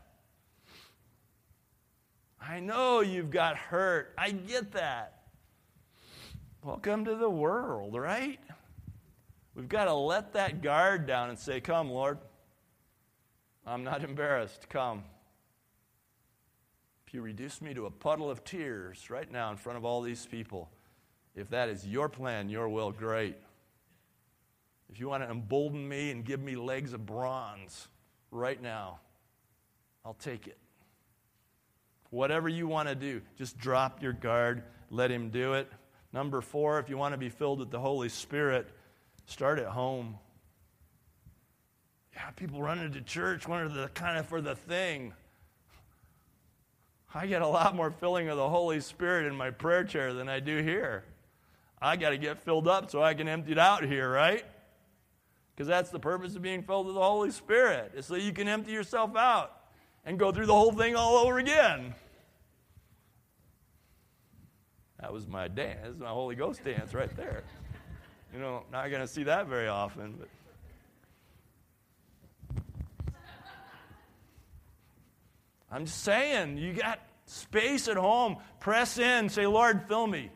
I 2.40 2.58
know 2.58 3.00
you've 3.00 3.30
got 3.30 3.56
hurt. 3.56 4.12
I 4.18 4.32
get 4.32 4.72
that. 4.72 5.21
Welcome 6.64 7.06
to 7.06 7.16
the 7.16 7.28
world, 7.28 7.96
right? 7.96 8.38
We've 9.56 9.68
got 9.68 9.86
to 9.86 9.94
let 9.94 10.34
that 10.34 10.62
guard 10.62 11.08
down 11.08 11.28
and 11.28 11.36
say, 11.36 11.60
Come, 11.60 11.90
Lord. 11.90 12.18
I'm 13.66 13.82
not 13.82 14.04
embarrassed. 14.04 14.68
Come. 14.68 15.02
If 17.04 17.14
you 17.14 17.20
reduce 17.20 17.60
me 17.60 17.74
to 17.74 17.86
a 17.86 17.90
puddle 17.90 18.30
of 18.30 18.44
tears 18.44 19.10
right 19.10 19.28
now 19.28 19.50
in 19.50 19.56
front 19.56 19.76
of 19.76 19.84
all 19.84 20.02
these 20.02 20.24
people, 20.24 20.70
if 21.34 21.50
that 21.50 21.68
is 21.68 21.84
your 21.84 22.08
plan, 22.08 22.48
your 22.48 22.68
will, 22.68 22.92
great. 22.92 23.34
If 24.88 25.00
you 25.00 25.08
want 25.08 25.24
to 25.24 25.30
embolden 25.30 25.88
me 25.88 26.12
and 26.12 26.24
give 26.24 26.40
me 26.40 26.54
legs 26.54 26.92
of 26.92 27.04
bronze 27.04 27.88
right 28.30 28.62
now, 28.62 29.00
I'll 30.04 30.14
take 30.14 30.46
it. 30.46 30.58
Whatever 32.10 32.48
you 32.48 32.68
want 32.68 32.88
to 32.88 32.94
do, 32.94 33.20
just 33.36 33.58
drop 33.58 34.00
your 34.00 34.12
guard, 34.12 34.62
let 34.90 35.10
Him 35.10 35.30
do 35.30 35.54
it. 35.54 35.68
Number 36.12 36.40
four, 36.40 36.78
if 36.78 36.88
you 36.88 36.98
want 36.98 37.12
to 37.12 37.18
be 37.18 37.28
filled 37.30 37.58
with 37.58 37.70
the 37.70 37.80
Holy 37.80 38.08
Spirit, 38.08 38.68
start 39.26 39.58
at 39.58 39.66
home. 39.66 40.18
Yeah, 42.14 42.30
people 42.36 42.60
run 42.60 42.78
into 42.78 43.00
church, 43.00 43.48
one 43.48 43.62
of 43.62 43.72
the 43.72 43.88
kind 43.88 44.18
of 44.18 44.26
for 44.26 44.42
the 44.42 44.54
thing. 44.54 45.14
I 47.14 47.26
get 47.26 47.42
a 47.42 47.46
lot 47.46 47.74
more 47.74 47.90
filling 47.90 48.28
of 48.28 48.36
the 48.36 48.48
Holy 48.48 48.80
Spirit 48.80 49.26
in 49.26 49.34
my 49.34 49.50
prayer 49.50 49.84
chair 49.84 50.12
than 50.12 50.28
I 50.28 50.40
do 50.40 50.62
here. 50.62 51.04
I 51.80 51.96
got 51.96 52.10
to 52.10 52.18
get 52.18 52.38
filled 52.38 52.68
up 52.68 52.90
so 52.90 53.02
I 53.02 53.14
can 53.14 53.28
empty 53.28 53.52
it 53.52 53.58
out 53.58 53.84
here, 53.84 54.10
right? 54.10 54.44
Because 55.54 55.66
that's 55.66 55.90
the 55.90 55.98
purpose 55.98 56.36
of 56.36 56.42
being 56.42 56.62
filled 56.62 56.86
with 56.86 56.94
the 56.94 57.02
Holy 57.02 57.30
Spirit, 57.30 57.92
is 57.96 58.06
so 58.06 58.14
you 58.14 58.32
can 58.32 58.48
empty 58.48 58.72
yourself 58.72 59.16
out 59.16 59.60
and 60.04 60.18
go 60.18 60.32
through 60.32 60.46
the 60.46 60.54
whole 60.54 60.72
thing 60.72 60.94
all 60.94 61.16
over 61.16 61.38
again. 61.38 61.94
That 65.02 65.12
was 65.12 65.26
my 65.26 65.48
dance, 65.48 65.98
my 65.98 66.08
Holy 66.08 66.36
Ghost 66.36 66.64
dance 66.64 66.94
right 66.94 67.14
there. 67.16 67.42
You 68.32 68.38
know, 68.38 68.62
not 68.70 68.88
going 68.88 69.02
to 69.02 69.08
see 69.08 69.24
that 69.24 69.48
very 69.48 69.68
often, 69.68 70.14
but. 70.18 70.28
I'm 75.70 75.86
just 75.86 76.04
saying, 76.04 76.56
you 76.58 76.72
got 76.72 77.00
space 77.26 77.88
at 77.88 77.96
home. 77.96 78.36
Press 78.60 78.98
in. 78.98 79.28
Say, 79.28 79.46
Lord, 79.46 79.88
fill 79.88 80.06
me. 80.06 80.30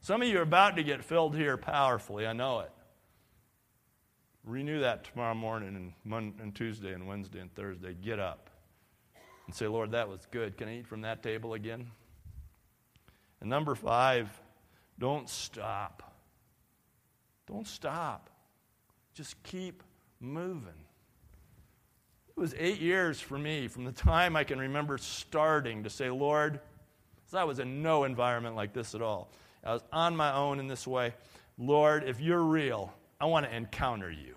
Some 0.00 0.22
of 0.22 0.28
you 0.28 0.38
are 0.38 0.42
about 0.42 0.76
to 0.76 0.84
get 0.84 1.02
filled 1.02 1.34
here 1.34 1.56
powerfully. 1.56 2.26
I 2.26 2.32
know 2.32 2.60
it. 2.60 2.70
Renew 4.44 4.80
that 4.80 5.04
tomorrow 5.04 5.34
morning 5.34 5.74
and, 5.76 5.92
Monday, 6.04 6.42
and 6.42 6.54
Tuesday 6.54 6.92
and 6.92 7.08
Wednesday 7.08 7.40
and 7.40 7.52
Thursday. 7.54 7.94
Get 7.94 8.18
up 8.20 8.50
and 9.46 9.54
say, 9.54 9.66
Lord, 9.66 9.92
that 9.92 10.08
was 10.08 10.26
good. 10.30 10.56
Can 10.56 10.68
I 10.68 10.78
eat 10.78 10.86
from 10.86 11.00
that 11.00 11.22
table 11.22 11.54
again? 11.54 11.90
And 13.42 13.50
number 13.50 13.74
five, 13.74 14.30
don't 15.00 15.28
stop. 15.28 16.14
Don't 17.48 17.66
stop. 17.66 18.30
Just 19.14 19.42
keep 19.42 19.82
moving. 20.20 20.68
It 22.28 22.40
was 22.40 22.54
eight 22.56 22.78
years 22.80 23.20
for 23.20 23.36
me 23.36 23.66
from 23.66 23.84
the 23.84 23.90
time 23.90 24.36
I 24.36 24.44
can 24.44 24.60
remember 24.60 24.96
starting 24.96 25.82
to 25.82 25.90
say, 25.90 26.08
Lord, 26.08 26.60
because 27.16 27.34
I 27.34 27.42
was 27.42 27.58
in 27.58 27.82
no 27.82 28.04
environment 28.04 28.54
like 28.54 28.72
this 28.72 28.94
at 28.94 29.02
all. 29.02 29.28
I 29.64 29.72
was 29.72 29.82
on 29.92 30.14
my 30.14 30.32
own 30.32 30.60
in 30.60 30.68
this 30.68 30.86
way. 30.86 31.12
Lord, 31.58 32.04
if 32.04 32.20
you're 32.20 32.44
real, 32.44 32.94
I 33.20 33.24
want 33.24 33.44
to 33.46 33.54
encounter 33.54 34.10
you. 34.10 34.36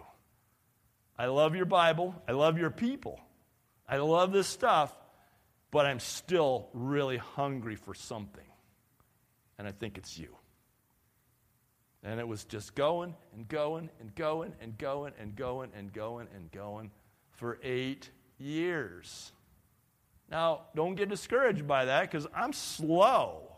I 1.16 1.28
love 1.28 1.56
your 1.56 1.66
Bible. 1.66 2.16
I 2.28 2.32
love 2.32 2.58
your 2.58 2.72
people. 2.72 3.20
I 3.88 3.98
love 3.98 4.32
this 4.32 4.48
stuff, 4.48 4.92
but 5.70 5.86
I'm 5.86 6.00
still 6.00 6.70
really 6.74 7.18
hungry 7.18 7.76
for 7.76 7.94
something. 7.94 8.44
And 9.58 9.68
I 9.68 9.72
think 9.72 9.98
it's 9.98 10.18
you. 10.18 10.36
And 12.04 12.20
it 12.20 12.28
was 12.28 12.44
just 12.44 12.76
going 12.76 13.16
and 13.34 13.48
going 13.48 13.90
and 14.00 14.14
going 14.16 14.54
and 14.62 14.78
going 14.78 15.14
and 15.20 15.36
going 15.36 15.72
and 15.76 15.92
going 15.92 16.28
and 16.36 16.52
going 16.52 16.92
for 17.32 17.58
eight 17.64 18.10
years. 18.38 19.32
Now, 20.30 20.62
don't 20.76 20.96
get 20.96 21.10
discouraged 21.10 21.68
by 21.68 21.86
that 21.86 22.12
because 22.12 22.28
I'm 22.36 22.54
slow. 22.54 23.56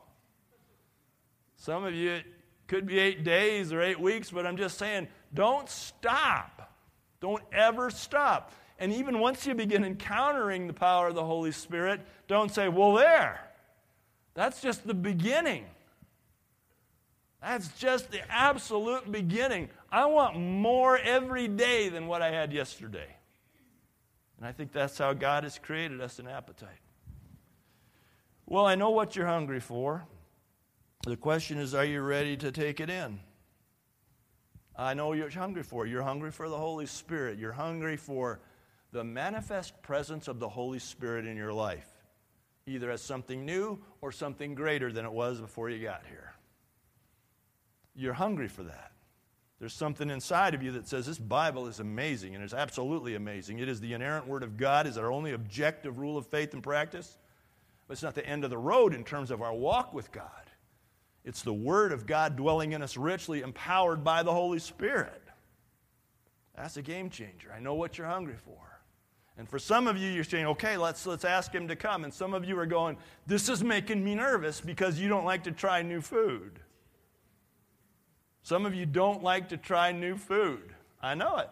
Some 1.57 1.83
of 1.83 1.93
you, 1.93 2.11
it 2.11 2.25
could 2.67 2.85
be 2.85 2.99
eight 2.99 3.23
days 3.23 3.73
or 3.73 3.81
eight 3.81 3.99
weeks, 3.99 4.31
but 4.31 4.45
I'm 4.45 4.57
just 4.57 4.77
saying, 4.77 5.07
don't 5.33 5.69
stop. 5.69 6.73
Don't 7.19 7.43
ever 7.51 7.89
stop. 7.89 8.53
And 8.79 8.93
even 8.93 9.19
once 9.19 9.45
you 9.47 9.55
begin 9.55 9.83
encountering 9.83 10.67
the 10.67 10.73
power 10.73 11.07
of 11.07 11.15
the 11.15 11.25
Holy 11.25 11.51
Spirit, 11.51 12.01
don't 12.27 12.53
say, 12.53 12.69
well, 12.69 12.93
there. 12.93 13.41
That's 14.35 14.61
just 14.61 14.85
the 14.85 14.93
beginning. 14.93 15.65
That's 17.41 17.67
just 17.79 18.11
the 18.11 18.21
absolute 18.31 19.11
beginning. 19.11 19.69
I 19.91 20.05
want 20.05 20.37
more 20.37 20.97
every 20.97 21.47
day 21.47 21.89
than 21.89 22.07
what 22.07 22.21
I 22.21 22.31
had 22.31 22.51
yesterday. 22.51 23.15
And 24.37 24.45
I 24.45 24.51
think 24.51 24.71
that's 24.71 24.97
how 24.97 25.13
God 25.13 25.43
has 25.43 25.59
created 25.59 26.01
us 26.01 26.19
an 26.19 26.27
appetite. 26.27 26.69
Well, 28.45 28.65
I 28.65 28.75
know 28.75 28.91
what 28.91 29.15
you're 29.15 29.27
hungry 29.27 29.59
for. 29.59 30.05
The 31.05 31.17
question 31.17 31.57
is, 31.57 31.73
are 31.73 31.85
you 31.85 32.01
ready 32.01 32.37
to 32.37 32.51
take 32.51 32.79
it 32.79 32.89
in? 32.89 33.19
I 34.75 34.93
know 34.93 35.13
you're 35.13 35.29
hungry 35.29 35.63
for. 35.63 35.85
You're 35.85 36.03
hungry 36.03 36.31
for 36.31 36.49
the 36.49 36.57
Holy 36.57 36.85
Spirit. 36.85 37.39
You're 37.39 37.51
hungry 37.51 37.97
for 37.97 38.39
the 38.91 39.03
manifest 39.03 39.81
presence 39.81 40.27
of 40.27 40.39
the 40.39 40.49
Holy 40.49 40.79
Spirit 40.79 41.25
in 41.25 41.35
your 41.35 41.51
life, 41.51 41.87
either 42.67 42.91
as 42.91 43.01
something 43.01 43.45
new 43.45 43.79
or 44.01 44.11
something 44.11 44.55
greater 44.55 44.91
than 44.91 45.05
it 45.05 45.11
was 45.11 45.41
before 45.41 45.69
you 45.69 45.83
got 45.83 46.03
here. 46.07 46.33
You're 47.97 48.13
hungry 48.13 48.47
for 48.47 48.63
that. 48.63 48.91
There's 49.59 49.73
something 49.73 50.11
inside 50.11 50.53
of 50.53 50.61
you 50.61 50.71
that 50.73 50.87
says 50.87 51.07
this 51.07 51.17
Bible 51.17 51.65
is 51.65 51.79
amazing, 51.79 52.35
and 52.35 52.43
it's 52.43 52.53
absolutely 52.53 53.15
amazing. 53.15 53.57
It 53.57 53.67
is 53.67 53.81
the 53.81 53.93
inerrant 53.93 54.27
Word 54.27 54.43
of 54.43 54.55
God, 54.55 54.85
is 54.85 54.99
our 54.99 55.11
only 55.11 55.33
objective 55.33 55.97
rule 55.97 56.15
of 56.15 56.27
faith 56.27 56.53
and 56.53 56.61
practice. 56.61 57.17
But 57.87 57.93
it's 57.93 58.03
not 58.03 58.13
the 58.13 58.25
end 58.25 58.43
of 58.43 58.51
the 58.51 58.57
road 58.57 58.93
in 58.93 59.03
terms 59.03 59.31
of 59.31 59.41
our 59.41 59.53
walk 59.53 59.93
with 59.93 60.11
God. 60.11 60.29
It's 61.25 61.41
the 61.41 61.53
Word 61.53 61.91
of 61.91 62.05
God 62.05 62.35
dwelling 62.35 62.73
in 62.73 62.83
us 62.83 62.97
richly, 62.97 63.41
empowered 63.41 64.03
by 64.03 64.21
the 64.21 64.31
Holy 64.31 64.59
Spirit. 64.59 65.23
That's 66.55 66.77
a 66.77 66.81
game 66.81 67.09
changer. 67.09 67.51
I 67.55 67.59
know 67.59 67.73
what 67.73 67.97
you're 67.97 68.07
hungry 68.07 68.35
for. 68.35 68.59
And 69.39 69.49
for 69.49 69.59
some 69.59 69.87
of 69.87 69.97
you, 69.97 70.09
you're 70.09 70.23
saying, 70.23 70.45
okay, 70.47 70.77
let's, 70.77 71.05
let's 71.05 71.25
ask 71.25 71.51
him 71.51 71.67
to 71.67 71.75
come. 71.75 72.03
And 72.03 72.13
some 72.13 72.33
of 72.33 72.45
you 72.45 72.57
are 72.59 72.65
going, 72.65 72.97
this 73.25 73.49
is 73.49 73.63
making 73.63 74.03
me 74.03 74.15
nervous 74.15 74.61
because 74.61 74.99
you 74.99 75.09
don't 75.09 75.25
like 75.25 75.43
to 75.43 75.51
try 75.51 75.81
new 75.81 76.01
food. 76.01 76.59
Some 78.47 78.65
of 78.65 78.73
you 78.73 78.85
don't 78.85 79.21
like 79.21 79.49
to 79.49 79.57
try 79.57 79.91
new 79.91 80.15
food. 80.15 80.73
I 81.01 81.15
know 81.15 81.35
it. 81.35 81.49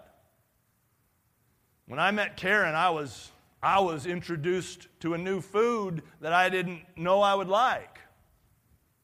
When 1.88 2.00
I 2.00 2.10
met 2.12 2.38
Karen, 2.38 2.74
I 2.74 2.90
was, 2.90 3.34
I 3.62 3.82
was 3.82 4.06
introduced 4.06 4.88
to 5.02 5.14
a 5.14 5.18
new 5.18 5.42
food 5.42 6.04
that 6.22 6.32
I 6.32 6.48
didn't 6.48 6.84
know 6.96 7.20
I 7.20 7.36
would 7.36 7.50
like. 7.50 8.00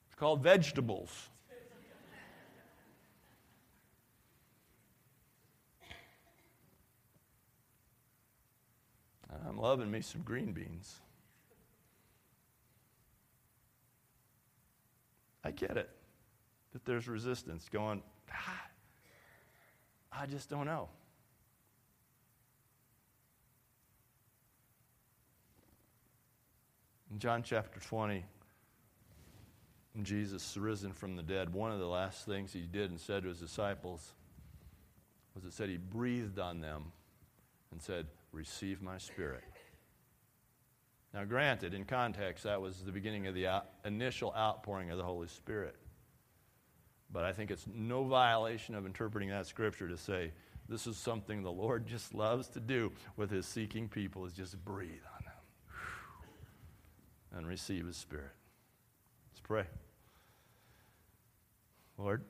It's 0.08 0.15
called 0.15 0.41
vegetables. 0.41 1.12
I'm 9.49 9.58
loving 9.58 9.91
me 9.91 9.99
some 9.99 10.21
green 10.21 10.54
beans. 10.54 11.01
I 15.43 15.51
get 15.51 15.75
it 15.75 15.89
that 16.73 16.86
there's 16.86 17.07
resistance 17.07 17.67
going, 17.71 18.01
ah, 18.31 18.62
I 20.12 20.25
just 20.25 20.49
don't 20.49 20.65
know. 20.65 20.89
In 27.12 27.19
John 27.19 27.43
chapter 27.43 27.79
20, 27.79 28.23
when 29.93 30.05
Jesus 30.05 30.55
risen 30.55 30.93
from 30.93 31.17
the 31.17 31.23
dead, 31.23 31.53
one 31.53 31.71
of 31.71 31.79
the 31.79 31.88
last 31.88 32.25
things 32.25 32.53
he 32.53 32.62
did 32.62 32.89
and 32.89 32.99
said 32.99 33.23
to 33.23 33.29
his 33.29 33.39
disciples 33.39 34.13
was 35.36 35.43
it 35.43 35.53
said 35.53 35.69
he 35.69 35.77
breathed 35.77 36.39
on 36.39 36.62
them 36.62 36.91
and 37.71 37.81
said, 37.81 38.07
Receive 38.31 38.81
my 38.81 38.97
spirit. 38.97 39.43
Now, 41.13 41.25
granted, 41.25 41.73
in 41.73 41.84
context, 41.84 42.45
that 42.45 42.62
was 42.62 42.77
the 42.77 42.91
beginning 42.93 43.27
of 43.27 43.36
the 43.36 43.47
out, 43.47 43.67
initial 43.84 44.34
outpouring 44.38 44.89
of 44.91 44.97
the 44.97 45.03
Holy 45.03 45.27
Spirit. 45.27 45.75
But 47.13 47.26
I 47.26 47.34
think 47.34 47.52
it's 47.52 47.65
no 47.74 48.04
violation 48.04 48.76
of 48.76 48.86
interpreting 48.86 49.30
that 49.30 49.45
scripture 49.47 49.88
to 49.88 49.97
say 49.97 50.32
this 50.69 50.88
is 50.88 50.95
something 50.95 51.43
the 51.43 51.52
Lord 51.52 51.86
just 51.86 52.13
loves 52.13 52.47
to 52.50 52.60
do 52.60 52.93
with 53.17 53.30
his 53.30 53.45
seeking 53.45 53.89
people 53.89 54.26
is 54.26 54.34
just 54.34 54.63
breathe 54.63 55.04
on 55.17 55.26
them 55.26 55.34
and 57.36 57.47
receive 57.47 57.86
his 57.86 57.97
spirit. 57.97 58.32
Let's 59.32 59.41
pray. 59.41 59.65
Lord, 61.97 62.24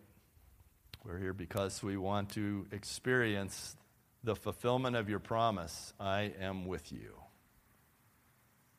we're 1.06 1.20
here 1.20 1.34
because 1.34 1.84
we 1.84 1.98
want 1.98 2.30
to 2.32 2.66
experience 2.72 3.76
the 4.24 4.36
fulfillment 4.36 4.96
of 4.96 5.10
your 5.10 5.20
promise. 5.20 5.94
I 6.00 6.34
am 6.40 6.66
with 6.66 6.92
you. 6.92 7.14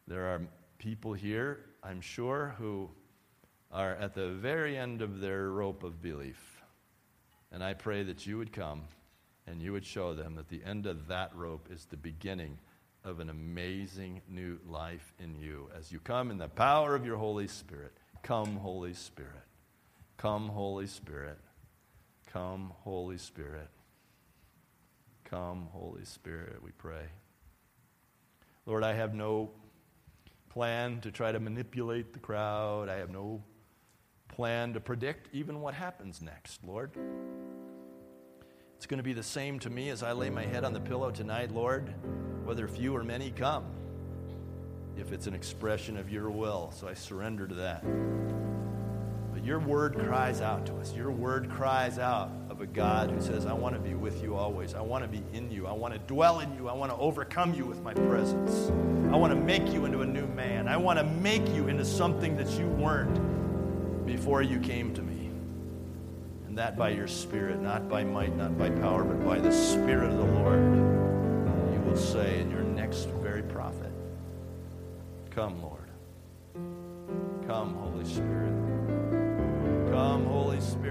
There 0.07 0.27
are 0.35 0.43
people 0.79 1.13
here, 1.13 1.61
I'm 1.83 2.01
sure, 2.01 2.55
who 2.59 2.91
are 3.73 3.95
at 3.95 4.15
the 4.15 4.29
very 4.29 4.77
end 4.77 5.01
of 5.01 5.21
their 5.21 5.49
rope 5.49 5.83
of 5.83 6.03
belief. 6.03 6.63
And 7.51 7.65
I 7.65 7.75
pray 7.75 8.03
that 8.03 8.27
you 8.27 8.39
would 8.39 8.53
come 8.53 8.83
and 9.47 9.61
you 9.61 9.73
would 9.73 9.87
show 9.87 10.15
them 10.15 10.35
that 10.37 10.49
the 10.49 10.63
end 10.65 10.87
of 10.87 11.09
that 11.09 11.35
rope 11.35 11.69
is 11.71 11.87
the 11.87 11.97
beginning 11.97 12.59
of 13.05 13.19
an 13.19 13.31
amazing 13.31 14.21
new 14.29 14.59
life 14.69 15.13
in 15.19 15.35
you 15.37 15.69
as 15.77 15.91
you 15.91 15.99
come 15.99 16.31
in 16.31 16.39
the 16.39 16.49
power 16.49 16.95
of 16.95 17.05
your 17.05 17.17
Holy 17.17 17.49
Spirit. 17.49 17.93
Come, 18.23 18.57
Holy 18.57 18.95
Spirit. 18.95 19.43
Come, 20.17 20.49
Holy 20.49 20.87
Spirit. 20.87 21.39
Come, 22.33 22.73
Holy 22.85 23.19
Spirit. 23.19 23.69
Come, 25.25 25.69
Holy 25.73 26.05
Spirit, 26.05 26.63
we 26.63 26.71
pray. 26.73 27.07
Lord, 28.67 28.85
I 28.85 28.93
have 28.93 29.15
no 29.15 29.51
plan 30.51 31.01
to 31.01 31.11
try 31.11 31.33
to 31.33 31.41
manipulate 31.41 32.13
the 32.13 32.21
crowd. 32.21 32.89
I 32.89 32.97
have 32.97 33.11
no 33.11 33.43
plan 34.33 34.73
to 34.73 34.81
predict 34.81 35.29
even 35.33 35.61
what 35.61 35.75
happens 35.75 36.21
next, 36.21 36.65
Lord. 36.65 36.91
It's 38.77 38.87
going 38.87 38.99
to 38.99 39.05
be 39.05 39.13
the 39.13 39.23
same 39.23 39.61
to 39.61 39.71
me 39.71 39.91
as 39.91 40.03
I 40.03 40.13
lay 40.13 40.31
my 40.31 40.45
head 40.45 40.65
on 40.65 40.73
the 40.73 40.81
pillow 40.81 41.11
tonight, 41.11 41.53
Lord, 41.53 41.95
whether 42.45 42.67
few 42.67 42.97
or 42.97 43.05
many 43.05 43.31
come, 43.31 43.65
if 44.97 45.13
it's 45.13 45.29
an 45.29 45.35
expression 45.35 45.97
of 45.97 46.11
your 46.11 46.31
will. 46.31 46.73
So 46.75 46.89
I 46.89 46.95
surrender 46.95 47.47
to 47.47 47.55
that. 47.55 47.85
But 49.33 49.45
your 49.45 49.61
word 49.61 49.97
cries 49.99 50.41
out 50.41 50.67
to 50.67 50.77
us. 50.79 50.93
Your 50.95 51.11
word 51.11 51.49
cries 51.49 51.99
out 51.99 52.33
of 52.51 52.61
a 52.61 52.67
God 52.67 53.11
who 53.11 53.21
says, 53.21 53.47
I 53.47 53.53
want 53.53 53.75
to 53.75 53.81
be 53.81 53.95
with 53.95 54.23
you 54.23 54.35
always. 54.35 54.75
I 54.75 54.81
want 54.81 55.05
to 55.05 55.09
be 55.09 55.23
in 55.33 55.51
you. 55.51 55.67
I 55.67 55.73
want 55.73 55.95
to 55.95 56.01
dwell 56.01 56.41
in 56.41 56.53
you. 56.55 56.69
I 56.69 56.73
want 56.73 56.91
to 56.91 56.99
overcome 56.99 57.55
you 57.55 57.65
with 57.65 57.83
my 57.83 57.95
presence. 57.95 58.71
I 59.13 59.17
want 59.17 59.33
to 59.33 59.39
make 59.39 59.73
you 59.73 59.85
into 59.85 60.01
a 60.01 60.07
new 60.07 60.27
man. 60.27 60.69
I 60.69 60.77
want 60.77 60.99
to 60.99 61.05
make 61.05 61.47
you 61.55 61.69
into 61.69 61.85
something 61.85 62.37
that 62.37 62.51
you 62.59 62.67
weren't 62.67 63.17
before 64.07 64.43
you 64.43 64.59
came 64.59 64.95
to 64.95 65.03
me. 65.03 65.31
And 66.47 66.59
that 66.59 66.77
by 66.77 66.91
your 66.91 67.09
Spirit, 67.09 67.61
not 67.61 67.89
by 67.89 68.05
might, 68.05 68.37
not 68.37 68.59
by 68.59 68.71
power, 68.71 69.05
but 69.05 69.25
by 69.25 69.39
the 69.39 69.53
Spirit 69.53 70.11
of 70.11 70.19
the 70.19 70.25
Lord, 70.25 70.63
you 71.73 71.81
will 71.81 71.97
say 71.97 72.41
in 72.41 72.51
your 72.51 72.63
next 72.63 73.09
very 73.23 73.43
prophet, 73.43 73.93
Come, 75.31 75.63
Lord. 75.63 75.89
Come, 77.47 77.75
Holy 77.75 78.05
Spirit. 78.05 78.53
Come, 79.91 80.27
Holy 80.27 80.61
Spirit. 80.61 80.83